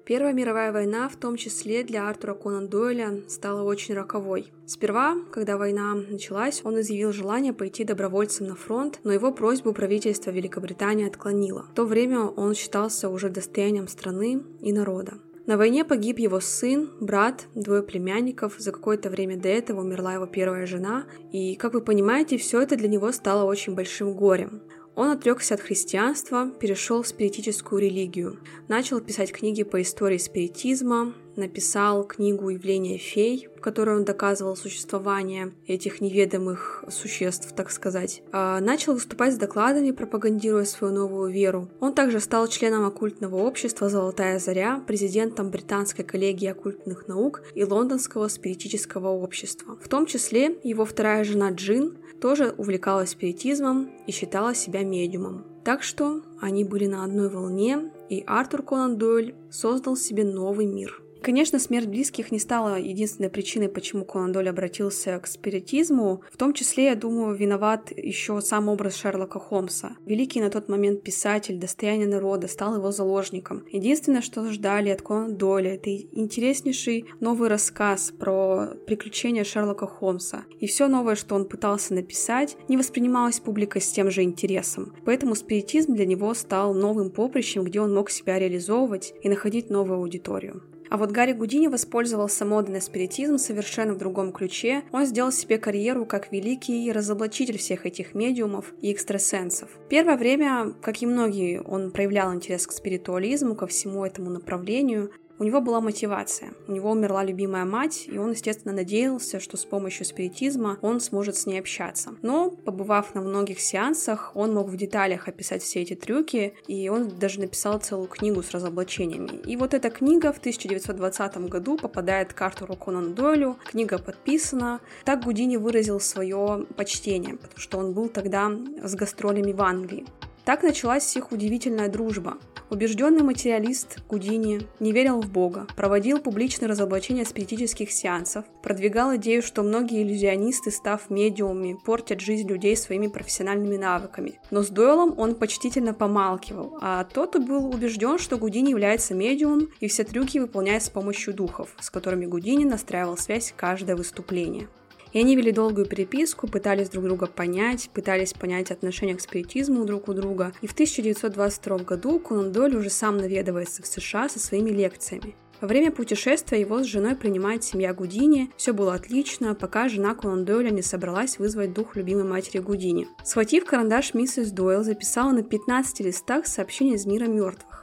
Первая 0.07 0.33
мировая 0.33 0.71
война, 0.71 1.09
в 1.09 1.17
том 1.17 1.37
числе 1.37 1.83
для 1.83 2.09
Артура 2.09 2.35
Конан 2.35 2.69
Дойля, 2.69 3.23
стала 3.27 3.63
очень 3.63 3.95
роковой. 3.95 4.53
Сперва, 4.65 5.17
когда 5.33 5.59
война 5.59 5.97
началась, 5.97 6.61
он 6.63 6.81
изъявил 6.81 7.13
желание 7.13 7.53
пойти 7.53 7.83
добровольцем 7.83 8.47
на 8.47 8.55
фронт, 8.55 9.01
но 9.03 9.13
его 9.13 9.33
просьбу 9.33 9.73
правительство 9.73 10.31
Великобритании 10.31 11.09
отклонило. 11.09 11.67
В 11.73 11.75
то 11.75 11.85
время 11.85 12.21
он 12.21 12.55
считался 12.55 13.09
уже 13.09 13.31
достоянием 13.31 13.89
страны 13.89 14.45
и 14.61 14.73
народа. 14.73 15.15
На 15.47 15.57
войне 15.57 15.85
погиб 15.85 16.21
его 16.21 16.39
сын, 16.39 16.91
брат, 17.01 17.47
двое 17.57 17.83
племянников, 17.83 18.55
за 18.59 18.71
какое-то 18.71 19.11
время 19.11 19.37
до 19.37 19.49
этого 19.49 19.81
умерла 19.81 20.15
его 20.15 20.27
первая 20.27 20.67
жена, 20.67 21.07
и, 21.33 21.57
как 21.57 21.75
вы 21.75 21.81
понимаете, 21.81 22.37
все 22.37 22.61
это 22.61 22.77
для 22.77 22.89
него 22.89 23.11
стало 23.11 23.45
очень 23.45 23.75
большим 23.75 24.15
горем. 24.15 24.63
Он 24.97 25.11
отрекся 25.11 25.55
от 25.55 25.61
христианства, 25.61 26.51
перешел 26.59 27.03
в 27.03 27.07
спиритическую 27.07 27.83
религию, 27.83 28.39
начал 28.67 29.01
писать 29.01 29.31
книги 29.31 29.63
по 29.63 29.83
истории 29.83 30.17
спиритизма, 30.17 31.13
написал 31.37 32.05
книгу 32.05 32.49
«Явление 32.49 32.97
фей», 32.97 33.49
в 33.57 33.61
которой 33.61 33.97
он 33.97 34.05
доказывал 34.05 34.57
существование 34.57 35.53
этих 35.67 36.01
неведомых 36.01 36.85
существ, 36.89 37.53
так 37.55 37.71
сказать. 37.71 38.23
А 38.33 38.59
начал 38.61 38.95
выступать 38.95 39.35
с 39.35 39.37
докладами, 39.37 39.91
пропагандируя 39.91 40.65
свою 40.65 40.95
новую 40.95 41.31
веру. 41.31 41.69
Он 41.81 41.93
также 41.93 42.21
стал 42.21 42.49
членом 42.49 42.87
оккультного 42.87 43.37
общества 43.37 43.89
«Золотая 43.89 44.39
заря», 44.39 44.83
президентом 44.87 45.51
Британской 45.51 46.05
коллегии 46.05 46.49
оккультных 46.49 47.07
наук 47.07 47.43
и 47.55 47.65
Лондонского 47.65 48.29
спиритического 48.29 49.09
общества. 49.09 49.77
В 49.83 49.89
том 49.89 50.07
числе 50.07 50.57
его 50.63 50.85
вторая 50.85 51.23
жена 51.25 51.51
Джин 51.51 51.99
тоже 52.21 52.55
увлекалась 52.57 53.11
спиритизмом 53.11 53.91
и 54.07 54.13
считала 54.13 54.55
себя 54.55 54.83
медиумом. 54.83 55.45
Так 55.65 55.83
что 55.83 56.23
они 56.41 56.65
были 56.65 56.87
на 56.87 57.05
одной 57.05 57.29
волне, 57.29 57.91
и 58.09 58.23
Артур 58.27 58.63
Конан 58.63 58.99
Дойль 58.99 59.35
создал 59.51 59.97
себе 59.97 60.25
новый 60.25 60.67
мир– 60.67 61.03
Конечно, 61.27 61.59
смерть 61.59 61.89
близких 61.89 62.31
не 62.31 62.39
стала 62.39 62.79
единственной 62.79 63.31
причиной, 63.31 63.69
почему 63.69 64.05
Конан 64.05 64.31
Дойль 64.31 64.49
обратился 64.49 65.19
к 65.19 65.27
спиритизму. 65.27 66.23
В 66.31 66.37
том 66.37 66.53
числе, 66.53 66.85
я 66.85 66.95
думаю, 66.95 67.35
виноват 67.35 67.91
еще 67.97 68.41
сам 68.41 68.69
образ 68.69 68.95
Шерлока 68.95 69.41
Холмса. 69.41 69.97
Великий 70.07 70.41
на 70.41 70.51
тот 70.51 70.69
момент 70.69 71.03
писатель, 71.03 71.59
достояние 71.59 72.07
народа, 72.07 72.47
стал 72.47 72.77
его 72.77 72.93
заложником. 72.93 73.65
Единственное, 73.73 74.21
что 74.21 74.49
ждали 74.53 74.91
от 74.91 75.03
Конан 75.03 75.37
Дойля, 75.37 75.75
это 75.75 75.91
интереснейший 75.91 77.07
новый 77.19 77.49
рассказ 77.49 78.13
про 78.17 78.69
приключения 78.87 79.43
Шерлока 79.43 79.89
Холмса. 79.89 80.45
И 80.61 80.69
все 80.69 80.87
новое, 80.87 81.17
что 81.17 81.35
он 81.35 81.47
пытался 81.47 81.93
написать, 81.93 82.57
не 82.69 82.77
воспринималось 82.77 83.41
публикой 83.41 83.83
с 83.83 83.91
тем 83.91 84.13
же 84.13 84.23
интересом. 84.23 84.95
Поэтому 85.05 85.35
спиритизм 85.35 85.93
для 85.97 86.07
него 86.07 86.33
стал 86.35 86.73
новым 86.73 87.11
поприщем, 87.11 87.65
где 87.65 87.81
он 87.81 87.93
мог 87.93 88.11
себя 88.11 88.39
реализовывать 88.39 89.13
и 89.25 89.29
находить 89.29 89.71
новую 89.71 89.99
аудиторию. 89.99 90.63
А 90.91 90.97
вот 90.97 91.11
Гарри 91.11 91.33
Гудини 91.33 91.69
воспользовался 91.69 92.45
модой 92.45 92.75
на 92.75 92.81
спиритизм 92.81 93.39
совершенно 93.39 93.95
в 93.95 93.99
другом 93.99 94.33
ключе. 94.33 94.83
Он 94.93 95.07
сделал 95.07 95.33
себе 95.33 95.59
карьеру 95.59 96.07
как 96.07 96.33
великий 96.33 96.91
разоблачитель 96.93 97.59
всех 97.59 97.87
этих 97.87 98.15
медиумов 98.15 98.73
и 98.81 98.93
экстрасенсов. 98.93 99.71
Первое 99.89 100.17
время, 100.17 100.75
как 100.83 101.03
и 101.03 101.07
многие, 101.07 101.61
он 101.63 101.91
проявлял 101.91 102.35
интерес 102.35 102.67
к 102.67 102.73
спиритуализму, 102.73 103.55
ко 103.55 103.67
всему 103.67 104.05
этому 104.05 104.31
направлению, 104.31 105.11
у 105.39 105.45
него 105.45 105.61
была 105.61 105.81
мотивация. 105.81 106.53
У 106.67 106.73
него 106.73 106.91
умерла 106.91 107.25
любимая 107.25 107.65
мать, 107.65 108.07
и 108.07 108.19
он, 108.19 108.31
естественно, 108.33 108.75
надеялся, 108.75 109.41
что 109.41 109.57
с 109.57 109.65
помощью 109.65 110.07
спиритизма 110.07 110.79
он 110.83 111.01
сможет 111.01 111.37
с 111.37 111.47
ней 111.47 111.59
общаться. 111.59 112.15
Но, 112.23 112.51
побывав 112.51 113.15
на 113.15 113.21
многих 113.21 113.61
сеансах, 113.61 114.33
он 114.35 114.55
мог 114.55 114.69
в 114.69 114.77
деталях 114.77 115.29
описать 115.29 115.63
все 115.63 115.83
эти 115.83 115.95
трюки, 115.95 116.55
и 116.67 116.89
он 116.89 117.09
даже 117.19 117.41
написал 117.41 117.79
целую 117.79 118.09
книгу 118.09 118.43
с 118.43 118.51
разоблачениями. 118.51 119.41
И 119.47 119.57
вот 119.57 119.75
эта 119.75 119.91
книга 119.91 120.33
в 120.33 120.39
1920 120.39 121.37
году 121.49 121.77
попадает 121.77 122.33
к 122.33 122.43
Артуру 122.43 122.77
Конан 122.77 123.15
Дойлю, 123.15 123.57
книга 123.65 123.99
подписана. 123.99 124.81
Так 125.05 125.25
Гудини 125.25 125.57
выразил 125.57 126.01
свое 126.01 126.67
почтение, 126.77 127.37
потому 127.37 127.59
что 127.59 127.79
он 127.79 127.93
был 127.93 128.09
тогда 128.09 128.51
с 128.83 128.95
гастролями 128.95 129.53
в 129.53 129.63
Англии. 129.63 130.07
Так 130.47 130.63
началась 130.63 131.17
их 131.17 131.33
удивительная 131.33 131.89
дружба. 131.89 132.39
Убежденный 132.71 133.25
материалист 133.25 133.99
Гудини 134.09 134.61
не 134.79 134.93
верил 134.93 135.21
в 135.21 135.29
Бога, 135.29 135.67
проводил 135.75 136.21
публичные 136.21 136.69
разоблачения 136.69 137.25
спиритических 137.25 137.91
сеансов, 137.91 138.45
продвигал 138.63 139.17
идею, 139.17 139.43
что 139.43 139.65
многие 139.65 140.05
иллюзионисты, 140.05 140.71
став 140.71 141.11
медиумами, 141.11 141.77
портят 141.85 142.21
жизнь 142.21 142.49
людей 142.49 142.77
своими 142.77 143.09
профессиональными 143.09 143.77
навыками. 143.77 144.39
Но 144.53 144.63
с 144.63 144.69
Дойлом 144.69 145.19
он 145.19 145.35
почтительно 145.35 145.95
помалкивал, 145.95 146.79
а 146.81 147.03
тот 147.03 147.37
был 147.45 147.67
убежден, 147.69 148.17
что 148.19 148.39
Гудини 148.39 148.71
является 148.71 149.15
медиумом 149.15 149.69
и 149.81 149.89
все 149.89 150.05
трюки 150.05 150.39
выполняет 150.39 150.85
с 150.85 150.91
помощью 150.91 151.35
духов, 151.35 151.75
с 151.81 151.91
которыми 151.91 152.27
Гудини 152.27 152.65
настраивал 152.65 153.17
связь 153.17 153.53
каждое 153.57 153.97
выступление. 153.97 154.69
И 155.13 155.19
они 155.19 155.37
вели 155.37 155.53
долгую 155.53 155.87
переписку, 155.87 156.47
пытались 156.47 156.89
друг 156.91 157.05
друга 157.05 157.27
понять, 157.27 157.91
пытались 157.93 158.33
понять 158.33 158.71
отношения 158.71 159.15
к 159.15 159.21
спиритизму 159.21 159.85
друг 159.85 160.09
у 160.09 160.15
друга. 160.15 160.53
И 160.63 160.67
в 160.67 160.73
1922 160.73 161.79
году 161.79 162.19
Конан 162.19 162.53
Дойль 162.53 162.77
уже 162.77 162.91
сам 162.91 163.19
наведывается 163.19 163.83
в 163.83 163.87
США 163.87 164.29
со 164.29 164.39
своими 164.39 164.71
лекциями. 164.71 165.35
Во 165.61 165.69
время 165.69 165.91
путешествия 165.91 166.61
его 166.61 166.83
с 166.83 166.87
женой 166.87 167.17
принимает 167.17 167.65
семья 167.65 167.95
Гудини. 167.95 168.51
Все 168.59 168.75
было 168.75 168.95
отлично, 168.95 169.55
пока 169.55 169.89
жена 169.89 170.15
Конан 170.15 170.45
Дойля 170.45 170.69
не 170.71 170.83
собралась 170.83 171.39
вызвать 171.39 171.73
дух 171.73 171.97
любимой 171.97 172.25
матери 172.25 172.59
Гудини. 172.59 173.09
Схватив 173.25 173.65
карандаш, 173.65 174.13
миссис 174.13 174.51
Дойл 174.51 174.83
записала 174.83 175.33
на 175.33 175.43
15 175.43 176.01
листах 176.01 176.47
сообщение 176.47 176.97
из 176.97 177.07
мира 177.07 177.25
мертвых. 177.25 177.76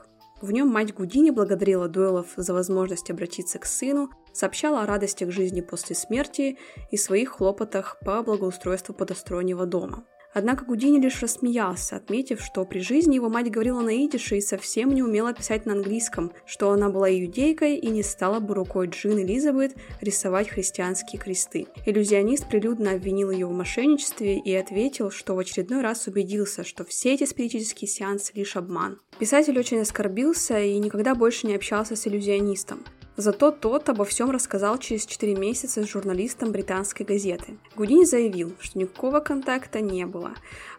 В 0.44 0.52
нем 0.52 0.68
мать 0.68 0.94
Гудини 0.94 1.30
благодарила 1.30 1.88
Дойлов 1.88 2.34
за 2.36 2.54
возможность 2.54 3.10
обратиться 3.10 3.60
к 3.60 3.66
сыну, 3.66 4.10
сообщала 4.34 4.82
о 4.82 4.86
радостях 4.86 5.32
жизни 5.32 5.62
после 5.62 5.96
смерти 5.96 6.58
и 6.92 6.98
своих 6.98 7.38
хлопотах 7.38 7.98
по 8.04 8.22
благоустройству 8.24 8.94
подостроенного 8.94 9.66
дома. 9.66 10.04
Однако 10.34 10.66
Гудини 10.66 11.00
лишь 11.00 11.22
рассмеялся, 11.22 11.98
отметив, 11.98 12.42
что 12.42 12.66
при 12.66 12.80
жизни 12.80 13.16
его 13.16 13.30
мать 13.30 13.52
говорила 13.52 13.82
на 13.82 14.06
идише 14.06 14.38
и 14.38 14.42
совсем 14.42 14.94
не 14.94 15.04
умела 15.04 15.34
писать 15.34 15.66
на 15.66 15.74
английском, 15.74 16.32
что 16.46 16.72
она 16.72 16.90
была 16.90 17.10
иудейкой 17.12 17.78
и 17.78 17.90
не 17.90 18.04
стала 18.04 18.40
бы 18.40 18.56
рукой 18.56 18.88
Джин 18.88 19.20
Элизабет 19.20 19.76
рисовать 20.02 20.50
христианские 20.50 21.22
кресты. 21.22 21.68
Иллюзионист 21.86 22.48
прилюдно 22.48 22.92
обвинил 22.92 23.32
ее 23.32 23.46
в 23.46 23.52
мошенничестве 23.52 24.40
и 24.40 24.54
ответил, 24.54 25.12
что 25.12 25.36
в 25.36 25.40
очередной 25.40 25.82
раз 25.82 26.08
убедился, 26.08 26.64
что 26.64 26.84
все 26.84 27.14
эти 27.14 27.26
спиритические 27.26 27.88
сеансы 27.88 28.32
лишь 28.36 28.56
обман. 28.56 29.00
Писатель 29.20 29.58
очень 29.60 29.80
оскорбился 29.80 30.60
и 30.60 30.78
никогда 30.80 31.14
больше 31.16 31.48
не 31.48 31.56
общался 31.56 31.96
с 31.96 32.08
иллюзионистом. 32.08 32.84
Зато 33.16 33.52
тот 33.52 33.90
обо 33.90 34.06
всем 34.06 34.32
рассказал 34.32 34.80
через 34.80 35.06
4 35.06 35.36
месяца 35.36 35.84
с 35.84 35.90
журналистом 35.90 36.52
британской 36.52 37.06
газеты. 37.06 37.58
Гудини 37.76 38.06
заявил, 38.06 38.54
что 38.60 38.80
никакого 38.80 39.20
контакта 39.20 39.82
не 39.82 40.08
было, 40.08 40.32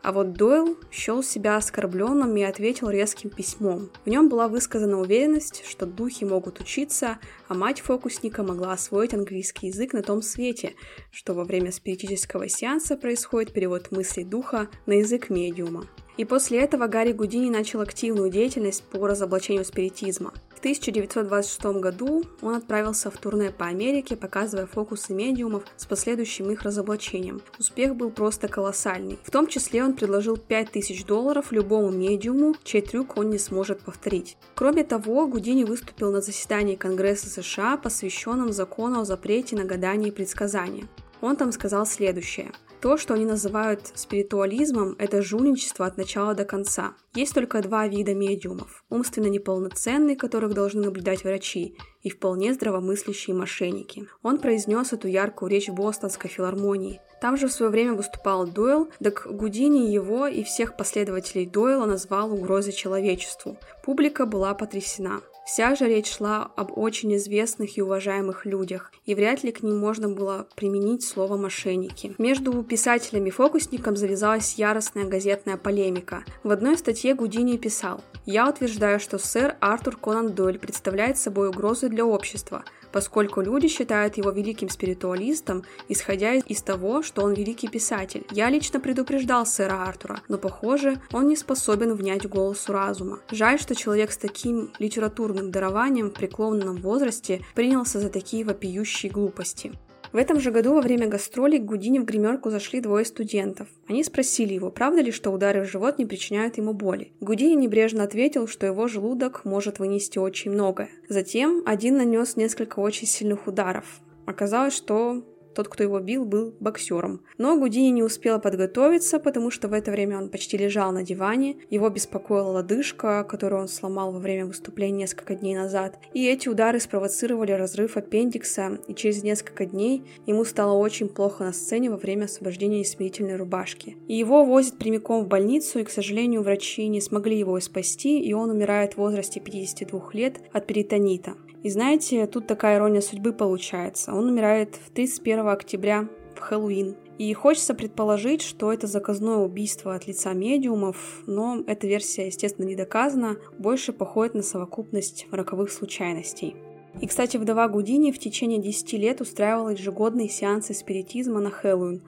а 0.03 0.11
вот 0.11 0.33
Дойл 0.33 0.76
счел 0.91 1.23
себя 1.23 1.57
оскорбленным 1.57 2.37
и 2.37 2.43
ответил 2.43 2.91
резким 2.91 3.31
письмом. 3.31 3.91
В 4.05 4.09
нем 4.09 4.29
была 4.29 4.49
высказана 4.49 5.00
уверенность, 5.00 5.64
что 5.64 5.87
духи 5.87 6.25
могут 6.25 6.59
учиться, 6.59 7.19
а 7.47 7.55
мать 7.55 7.81
фокусника 7.81 8.43
могла 8.43 8.73
освоить 8.73 9.14
английский 9.14 9.69
язык 9.69 9.93
на 9.93 10.03
том 10.03 10.21
свете, 10.21 10.75
что 11.12 11.35
во 11.35 11.45
время 11.45 11.71
спиритического 11.71 12.49
сеанса 12.49 12.97
происходит 12.97 13.53
перевод 13.53 13.93
мыслей 13.93 14.25
духа 14.25 14.69
на 14.87 14.95
язык 14.95 15.31
медиума. 15.31 15.87
И 16.16 16.25
после 16.25 16.61
этого 16.61 16.87
Гарри 16.87 17.12
Гудини 17.12 17.50
начал 17.50 17.80
активную 17.80 18.30
деятельность 18.30 18.85
по 18.85 19.06
разоблачению 19.06 19.64
спиритизма. 19.64 20.33
В 20.54 20.59
1926 20.61 21.64
году 21.80 22.25
он 22.40 22.54
отправился 22.54 23.11
в 23.11 23.18
турне 23.18 23.50
по 23.50 23.66
Америке, 23.66 24.16
показывая 24.16 24.66
фокусы 24.66 25.12
медиумов 25.12 25.64
с 25.76 25.85
последующим 25.85 26.50
их 26.50 26.62
разоблачением. 26.62 27.42
Успех 27.59 27.96
был 27.96 28.11
просто 28.11 28.48
колоссальный. 28.48 29.18
В 29.24 29.31
том 29.31 29.46
числе 29.46 29.85
он 29.85 29.94
предложил 29.94 30.37
5000 30.37 31.05
долларов 31.05 31.53
любому 31.53 31.90
медиуму, 31.90 32.55
чей 32.62 32.81
трюк 32.81 33.18
он 33.18 33.31
не 33.31 33.38
сможет 33.38 33.81
повторить. 33.81 34.38
Кроме 34.55 34.85
того, 34.85 35.27
Гудини 35.27 35.64
выступил 35.64 36.12
на 36.12 36.20
заседании 36.20 36.77
Конгресса 36.77 37.29
США, 37.29 37.77
посвященном 37.77 38.53
закону 38.53 39.00
о 39.00 39.05
запрете 39.05 39.57
на 39.57 39.64
гадание 39.64 40.09
и 40.09 40.12
предсказания. 40.12 40.87
Он 41.20 41.37
там 41.37 41.53
сказал 41.53 41.87
следующее. 41.87 42.53
То, 42.85 42.99
что 42.99 43.14
они 43.14 43.25
называют 43.25 43.81
спиритуализмом, 43.94 44.94
это 44.99 45.23
жульничество 45.23 45.87
от 45.87 45.97
начала 45.97 46.35
до 46.35 46.44
конца. 46.44 46.92
Есть 47.14 47.33
только 47.33 47.62
два 47.62 47.88
вида 47.88 48.12
медиумов. 48.12 48.85
Умственно 48.90 49.29
неполноценные, 49.29 50.16
которых 50.16 50.53
должны 50.53 50.83
наблюдать 50.83 51.25
врачи, 51.25 51.79
и 52.03 52.11
вполне 52.11 52.53
здравомыслящие 52.53 53.35
мошенники. 53.35 54.07
Он 54.23 54.37
произнес 54.37 54.92
эту 54.92 55.09
яркую 55.09 55.51
речь 55.51 55.70
в 55.70 55.75
Бостонской 55.75 56.29
филармонии. 56.29 57.01
Там 57.23 57.38
же 57.38 57.49
в 57.49 57.53
свое 57.53 57.73
время 57.73 57.94
выступал 57.94 58.47
Дойл, 58.47 58.90
так 59.03 59.29
Гудини 59.31 59.90
его 59.90 60.27
и 60.27 60.44
всех 60.44 60.77
последователей 60.77 61.47
Дойла 61.47 61.87
назвал 61.87 62.35
угрозой 62.35 62.75
человечеству. 62.75 63.57
Публика 63.83 64.27
была 64.27 64.53
потрясена. 64.53 65.23
Вся 65.44 65.74
же 65.74 65.87
речь 65.87 66.11
шла 66.11 66.50
об 66.57 66.76
очень 66.78 67.14
известных 67.16 67.76
и 67.76 67.83
уважаемых 67.83 68.46
людях, 68.46 68.90
и 69.04 69.14
вряд 69.14 69.44
ли 69.44 69.52
к 69.52 69.62
ним 69.62 69.76
можно 69.78 70.09
было 70.09 70.46
применить 70.57 71.04
слово 71.04 71.37
«мошенники». 71.37 72.14
Между 72.16 72.62
писателем 72.62 73.26
и 73.26 73.30
фокусником 73.30 73.94
завязалась 73.94 74.54
яростная 74.54 75.04
газетная 75.04 75.59
полемика. 75.59 76.24
В 76.44 76.50
одной 76.50 76.78
статье 76.78 77.14
Гудини 77.14 77.59
писал 77.59 78.02
«Я 78.24 78.48
утверждаю, 78.48 78.98
что 78.98 79.18
сэр 79.18 79.57
Артур 79.61 79.98
Конан 79.98 80.33
Дойль 80.33 80.59
представляет 80.59 81.18
собой 81.18 81.48
угрозу 81.48 81.90
для 81.90 82.07
общества, 82.07 82.64
поскольку 82.94 83.40
люди 83.40 83.66
считают 83.66 84.18
его 84.18 84.30
великим 84.30 84.68
спиритуалистом, 84.68 85.64
исходя 85.88 86.35
из 86.35 86.62
того, 86.62 87.02
что 87.02 87.22
он 87.22 87.35
великий 87.35 87.66
писатель. 87.66 88.24
Я 88.30 88.48
лично 88.50 88.78
предупреждал 88.78 89.46
сэра 89.46 89.83
Артура, 89.83 90.20
но, 90.28 90.38
похоже, 90.38 91.00
он 91.12 91.26
не 91.26 91.35
способен 91.35 91.94
внять 91.94 92.28
голосу 92.28 92.72
разума. 92.72 93.18
Жаль, 93.33 93.59
что 93.59 93.74
человек 93.74 94.12
с 94.12 94.16
таким 94.16 94.70
литературным 94.78 95.50
дарованием 95.50 96.11
в 96.11 96.14
преклонном 96.14 96.76
возрасте 96.76 97.44
принялся 97.57 97.98
за 97.98 98.11
такие 98.11 98.44
вопиющие 98.44 99.11
глупости. 99.11 99.72
В 100.14 100.16
этом 100.16 100.38
же 100.38 100.53
году 100.53 100.74
во 100.74 100.81
время 100.81 101.09
гастролей 101.09 101.59
к 101.59 101.64
Гудини 101.64 101.98
в 101.98 102.05
гримерку 102.05 102.48
зашли 102.48 102.81
двое 102.81 103.05
студентов. 103.05 103.66
Они 103.88 104.05
спросили 104.05 104.55
его, 104.55 104.70
правда 104.70 105.00
ли, 105.00 105.11
что 105.11 105.33
удары 105.33 105.62
в 105.62 105.68
живот 105.68 105.98
не 105.98 106.07
причиняют 106.07 106.57
ему 106.57 106.72
боли. 106.72 107.11
Гудини 107.18 107.55
небрежно 107.55 108.05
ответил, 108.05 108.46
что 108.46 108.64
его 108.64 108.87
желудок 108.87 109.44
может 109.44 109.81
вынести 109.81 110.18
очень 110.18 110.53
многое. 110.53 110.88
Затем 111.09 111.64
один 111.66 111.96
нанес 111.96 112.37
несколько 112.37 112.79
очень 112.79 113.09
сильных 113.09 113.48
ударов. 113.48 113.87
Оказалось, 114.24 114.74
что 114.74 115.24
тот, 115.55 115.69
кто 115.69 115.83
его 115.83 116.01
бил, 116.01 116.25
был 116.25 116.55
боксером. 116.61 117.23
Но 117.38 117.59
Гудини 117.59 117.90
не 117.90 118.03
успела 118.03 118.38
подготовиться, 118.38 119.19
потому 119.19 119.51
что 119.51 119.69
в 119.69 119.73
это 119.73 119.90
время 119.90 120.19
он 120.19 120.29
почти 120.29 120.57
лежал 120.57 120.93
на 120.93 121.03
диване. 121.03 121.57
Его 121.71 121.88
беспокоила 121.88 122.49
лодыжка, 122.49 123.25
которую 123.25 123.62
он 123.62 123.69
сломал 123.69 124.12
во 124.12 124.19
время 124.19 124.47
выступления 124.47 124.99
несколько 124.99 125.35
дней 125.35 125.55
назад. 125.55 125.99
И 126.12 126.27
эти 126.27 126.49
удары 126.49 126.81
спровоцировали 126.81 127.53
разрыв 127.53 127.97
аппендикса, 127.97 128.79
и 128.88 128.95
через 128.95 129.23
несколько 129.23 129.67
дней 129.67 130.05
ему 130.27 130.45
стало 130.45 130.77
очень 130.79 131.09
плохо 131.09 131.45
на 131.45 131.53
сцене 131.53 131.90
во 131.90 131.97
время 131.97 132.25
освобождения 132.25 132.83
из 132.83 132.90
смирительной 132.90 133.37
рубашки. 133.37 133.97
И 134.09 134.14
его 134.14 134.45
возят 134.45 134.79
прямиком 134.79 135.25
в 135.25 135.29
больницу, 135.29 135.79
и, 135.79 135.85
к 135.85 135.90
сожалению, 135.90 136.43
врачи 136.43 136.87
не 136.88 137.01
смогли 137.01 137.38
его 137.38 137.59
спасти, 137.61 138.21
и 138.21 138.33
он 138.33 138.51
умирает 138.51 138.95
в 138.95 138.99
возрасте 138.99 139.40
52 139.40 140.11
лет 140.12 140.40
от 140.53 140.67
перитонита. 140.67 141.35
И 141.64 141.71
знаете, 141.71 142.27
тут 142.27 142.47
такая 142.47 142.77
ирония 142.77 143.01
судьбы 143.01 143.33
получается. 143.33 144.12
Он 144.12 144.29
умирает 144.29 144.77
в 144.77 144.90
31 144.90 145.43
октября 145.52 146.09
в 146.35 146.40
Хэллоуин. 146.40 146.96
И 147.18 147.33
хочется 147.33 147.74
предположить, 147.74 148.42
что 148.42 148.72
это 148.72 148.87
заказное 148.87 149.37
убийство 149.37 149.94
от 149.94 150.09
лица 150.09 150.33
медиумов, 150.33 151.22
но 151.26 151.62
эта 151.66 151.87
версия, 151.87 152.26
естественно, 152.26 152.66
не 152.66 152.74
доказана, 152.74 153.37
больше 153.59 153.92
походит 153.92 154.35
на 154.35 154.42
совокупность 154.42 155.26
роковых 155.30 155.70
случайностей. 155.70 156.57
И, 157.00 157.07
кстати, 157.07 157.37
вдова 157.37 157.68
Гудини 157.68 158.12
в 158.12 158.18
течение 158.18 158.61
10 158.61 158.92
лет 158.94 159.20
устраивала 159.20 159.70
ежегодные 159.70 160.28
сеансы 160.28 160.74
спиритизма 160.74 161.40
на 161.40 161.50
Хэллоуин, 161.50 162.02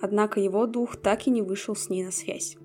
однако 0.00 0.40
его 0.40 0.66
дух 0.66 0.96
так 0.96 1.26
и 1.26 1.30
не 1.30 1.42
вышел 1.42 1.74
с 1.74 1.88
ней 1.88 2.04
на 2.04 2.12
связь. 2.12 2.56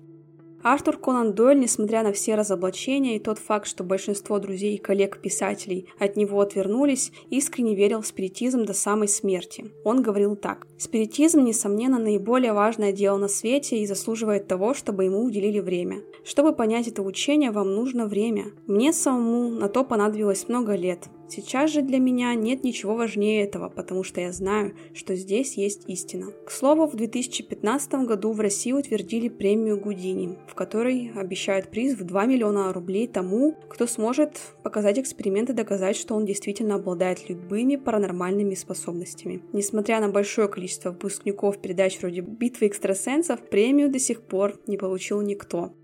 Артур 0.62 0.98
Конан 0.98 1.34
Дойль, 1.34 1.60
несмотря 1.60 2.02
на 2.02 2.12
все 2.12 2.34
разоблачения 2.34 3.16
и 3.16 3.20
тот 3.20 3.38
факт, 3.38 3.66
что 3.66 3.84
большинство 3.84 4.38
друзей 4.38 4.74
и 4.74 4.78
коллег-писателей 4.78 5.86
от 5.98 6.16
него 6.16 6.40
отвернулись, 6.40 7.12
искренне 7.30 7.74
верил 7.74 8.02
в 8.02 8.06
спиритизм 8.06 8.64
до 8.64 8.72
самой 8.72 9.08
смерти. 9.08 9.70
Он 9.84 10.02
говорил 10.02 10.36
так. 10.36 10.66
«Спиритизм, 10.76 11.44
несомненно, 11.44 11.98
наиболее 11.98 12.52
важное 12.52 12.92
дело 12.92 13.18
на 13.18 13.28
свете 13.28 13.78
и 13.78 13.86
заслуживает 13.86 14.48
того, 14.48 14.74
чтобы 14.74 15.04
ему 15.04 15.24
уделили 15.24 15.60
время. 15.60 16.02
Чтобы 16.24 16.52
понять 16.52 16.88
это 16.88 17.02
учение, 17.02 17.50
вам 17.50 17.74
нужно 17.74 18.06
время. 18.06 18.46
Мне 18.66 18.92
самому 18.92 19.50
на 19.50 19.68
то 19.68 19.84
понадобилось 19.84 20.48
много 20.48 20.74
лет. 20.74 21.08
Сейчас 21.28 21.70
же 21.70 21.82
для 21.82 21.98
меня 21.98 22.34
нет 22.34 22.64
ничего 22.64 22.94
важнее 22.94 23.44
этого, 23.44 23.68
потому 23.68 24.02
что 24.02 24.20
я 24.20 24.32
знаю, 24.32 24.74
что 24.94 25.14
здесь 25.14 25.58
есть 25.58 25.82
истина. 25.86 26.32
К 26.46 26.50
слову, 26.50 26.86
в 26.86 26.96
2015 26.96 28.06
году 28.06 28.32
в 28.32 28.40
России 28.40 28.72
утвердили 28.72 29.28
премию 29.28 29.78
Гудини, 29.78 30.38
в 30.48 30.54
которой 30.54 31.12
обещают 31.14 31.68
приз 31.68 31.98
в 31.98 32.04
2 32.04 32.24
миллиона 32.24 32.72
рублей 32.72 33.06
тому, 33.06 33.54
кто 33.68 33.86
сможет 33.86 34.40
показать 34.62 34.98
эксперимент 34.98 35.50
и 35.50 35.52
доказать, 35.52 35.96
что 35.96 36.14
он 36.14 36.24
действительно 36.24 36.76
обладает 36.76 37.28
любыми 37.28 37.76
паранормальными 37.76 38.54
способностями. 38.54 39.42
Несмотря 39.52 40.00
на 40.00 40.08
большое 40.08 40.48
количество 40.48 40.90
выпускников 40.90 41.58
передач 41.58 41.98
вроде 42.00 42.22
«Битвы 42.22 42.68
экстрасенсов», 42.68 43.40
премию 43.48 43.90
до 43.90 43.98
сих 43.98 44.22
пор 44.22 44.58
не 44.66 44.78
получил 44.78 45.20
никто. 45.20 45.74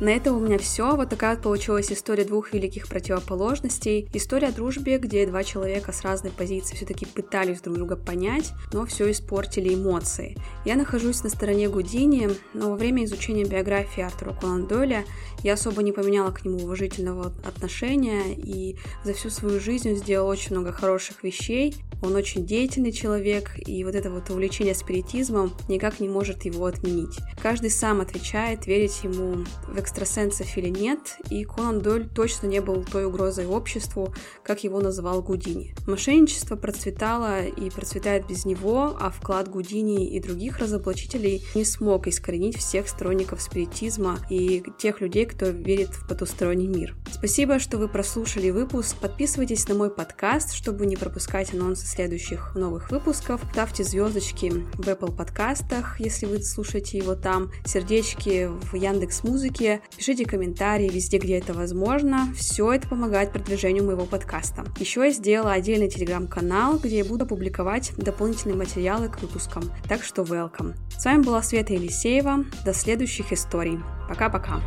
На 0.00 0.10
этом 0.10 0.36
у 0.36 0.40
меня 0.40 0.58
все. 0.58 0.96
Вот 0.96 1.10
такая 1.10 1.34
вот 1.34 1.42
получилась 1.42 1.92
история 1.92 2.24
двух 2.24 2.52
великих 2.52 2.88
противоположностей. 2.88 4.08
История 4.14 4.48
о 4.48 4.52
дружбе, 4.52 4.98
где 4.98 5.26
два 5.26 5.44
человека 5.44 5.92
с 5.92 6.02
разной 6.02 6.32
позиции 6.32 6.74
все-таки 6.74 7.04
пытались 7.04 7.60
друг 7.60 7.76
друга 7.76 7.96
понять, 7.96 8.52
но 8.72 8.86
все 8.86 9.10
испортили 9.10 9.74
эмоции. 9.74 10.36
Я 10.64 10.76
нахожусь 10.76 11.22
на 11.22 11.28
стороне 11.28 11.68
Гудини, 11.68 12.30
но 12.54 12.70
во 12.70 12.76
время 12.76 13.04
изучения 13.04 13.44
биографии 13.44 14.02
Артура 14.02 14.32
Конан 14.32 14.66
Дойля 14.66 15.04
я 15.42 15.54
особо 15.54 15.82
не 15.82 15.92
поменяла 15.92 16.30
к 16.30 16.44
нему 16.44 16.58
уважительного 16.58 17.32
отношения, 17.44 18.34
и 18.34 18.76
за 19.04 19.12
всю 19.14 19.30
свою 19.30 19.60
жизнь 19.60 19.90
он 19.90 19.96
сделал 19.96 20.28
очень 20.28 20.52
много 20.52 20.72
хороших 20.72 21.22
вещей. 21.22 21.74
Он 22.02 22.14
очень 22.14 22.46
деятельный 22.46 22.92
человек, 22.92 23.50
и 23.66 23.84
вот 23.84 23.94
это 23.94 24.10
вот 24.10 24.30
увлечение 24.30 24.74
спиритизмом 24.74 25.52
никак 25.68 26.00
не 26.00 26.08
может 26.08 26.46
его 26.46 26.64
отменить. 26.64 27.18
Каждый 27.42 27.70
сам 27.70 28.00
отвечает, 28.00 28.66
верить 28.66 29.00
ему 29.02 29.44
в 29.68 29.78
экстрасенсов 29.80 30.56
или 30.56 30.68
нет, 30.68 31.16
и 31.30 31.44
Конан 31.44 31.80
Дойль 31.80 32.08
точно 32.08 32.46
не 32.46 32.60
был 32.60 32.84
той 32.84 33.06
угрозой 33.06 33.46
обществу, 33.46 34.14
как 34.42 34.64
его 34.64 34.80
называл 34.80 35.22
Гудини. 35.22 35.74
Мошенничество 35.86 36.56
процветало 36.56 37.44
и 37.44 37.70
процветает 37.70 38.26
без 38.26 38.44
него, 38.44 38.96
а 39.00 39.10
вклад 39.10 39.48
Гудини 39.48 40.08
и 40.08 40.20
других 40.20 40.58
разоблачителей 40.58 41.44
не 41.54 41.64
смог 41.64 42.06
искоренить 42.06 42.58
всех 42.58 42.88
сторонников 42.88 43.42
спиритизма 43.42 44.18
и 44.30 44.62
тех 44.78 45.00
людей, 45.00 45.26
кто 45.26 45.46
верит 45.46 45.90
в 45.90 46.08
потусторонний 46.08 46.68
мир. 46.68 46.94
Спасибо, 47.12 47.58
что 47.58 47.78
вы 47.78 47.88
прослушали 47.88 48.50
выпуск. 48.50 48.96
Подписывайтесь 48.96 49.68
на 49.68 49.74
мой 49.74 49.90
подкаст, 49.90 50.54
чтобы 50.54 50.86
не 50.86 50.96
пропускать 50.96 51.52
анонсы 51.52 51.86
следующих 51.86 52.54
новых 52.54 52.90
выпусков. 52.90 53.40
Ставьте 53.52 53.84
звездочки 53.84 54.50
в 54.74 54.88
Apple 54.88 55.14
подкастах, 55.14 56.00
если 56.00 56.26
вы 56.26 56.42
слушаете 56.42 56.98
его 56.98 57.14
там, 57.14 57.50
сердечки 57.64 58.48
в 58.48 58.74
Яндекс 58.74 59.22
Музыке, 59.24 59.82
пишите 59.96 60.24
комментарии 60.24 60.88
везде, 60.88 61.18
где 61.18 61.38
это 61.38 61.52
возможно. 61.52 62.32
Все 62.34 62.72
это 62.72 62.88
помогает 62.88 63.32
продвижению 63.32 63.84
моего 63.84 64.06
подкаста. 64.06 64.64
Еще 64.78 65.04
я 65.04 65.10
сделала 65.10 65.52
отдельный 65.52 65.90
телеграм-канал, 65.90 66.78
где 66.78 66.98
я 66.98 67.04
буду 67.04 67.26
публиковать 67.26 67.92
дополнительные 67.96 68.56
материалы 68.56 69.08
к 69.08 69.20
выпускам. 69.20 69.64
Так 69.88 70.02
что 70.02 70.22
welcome. 70.22 70.74
С 70.98 71.04
вами 71.04 71.22
была 71.22 71.42
Света 71.42 71.74
Елисеева. 71.74 72.44
До 72.64 72.72
следующих 72.72 73.32
историй. 73.32 73.78
Пока-пока. 74.08 74.60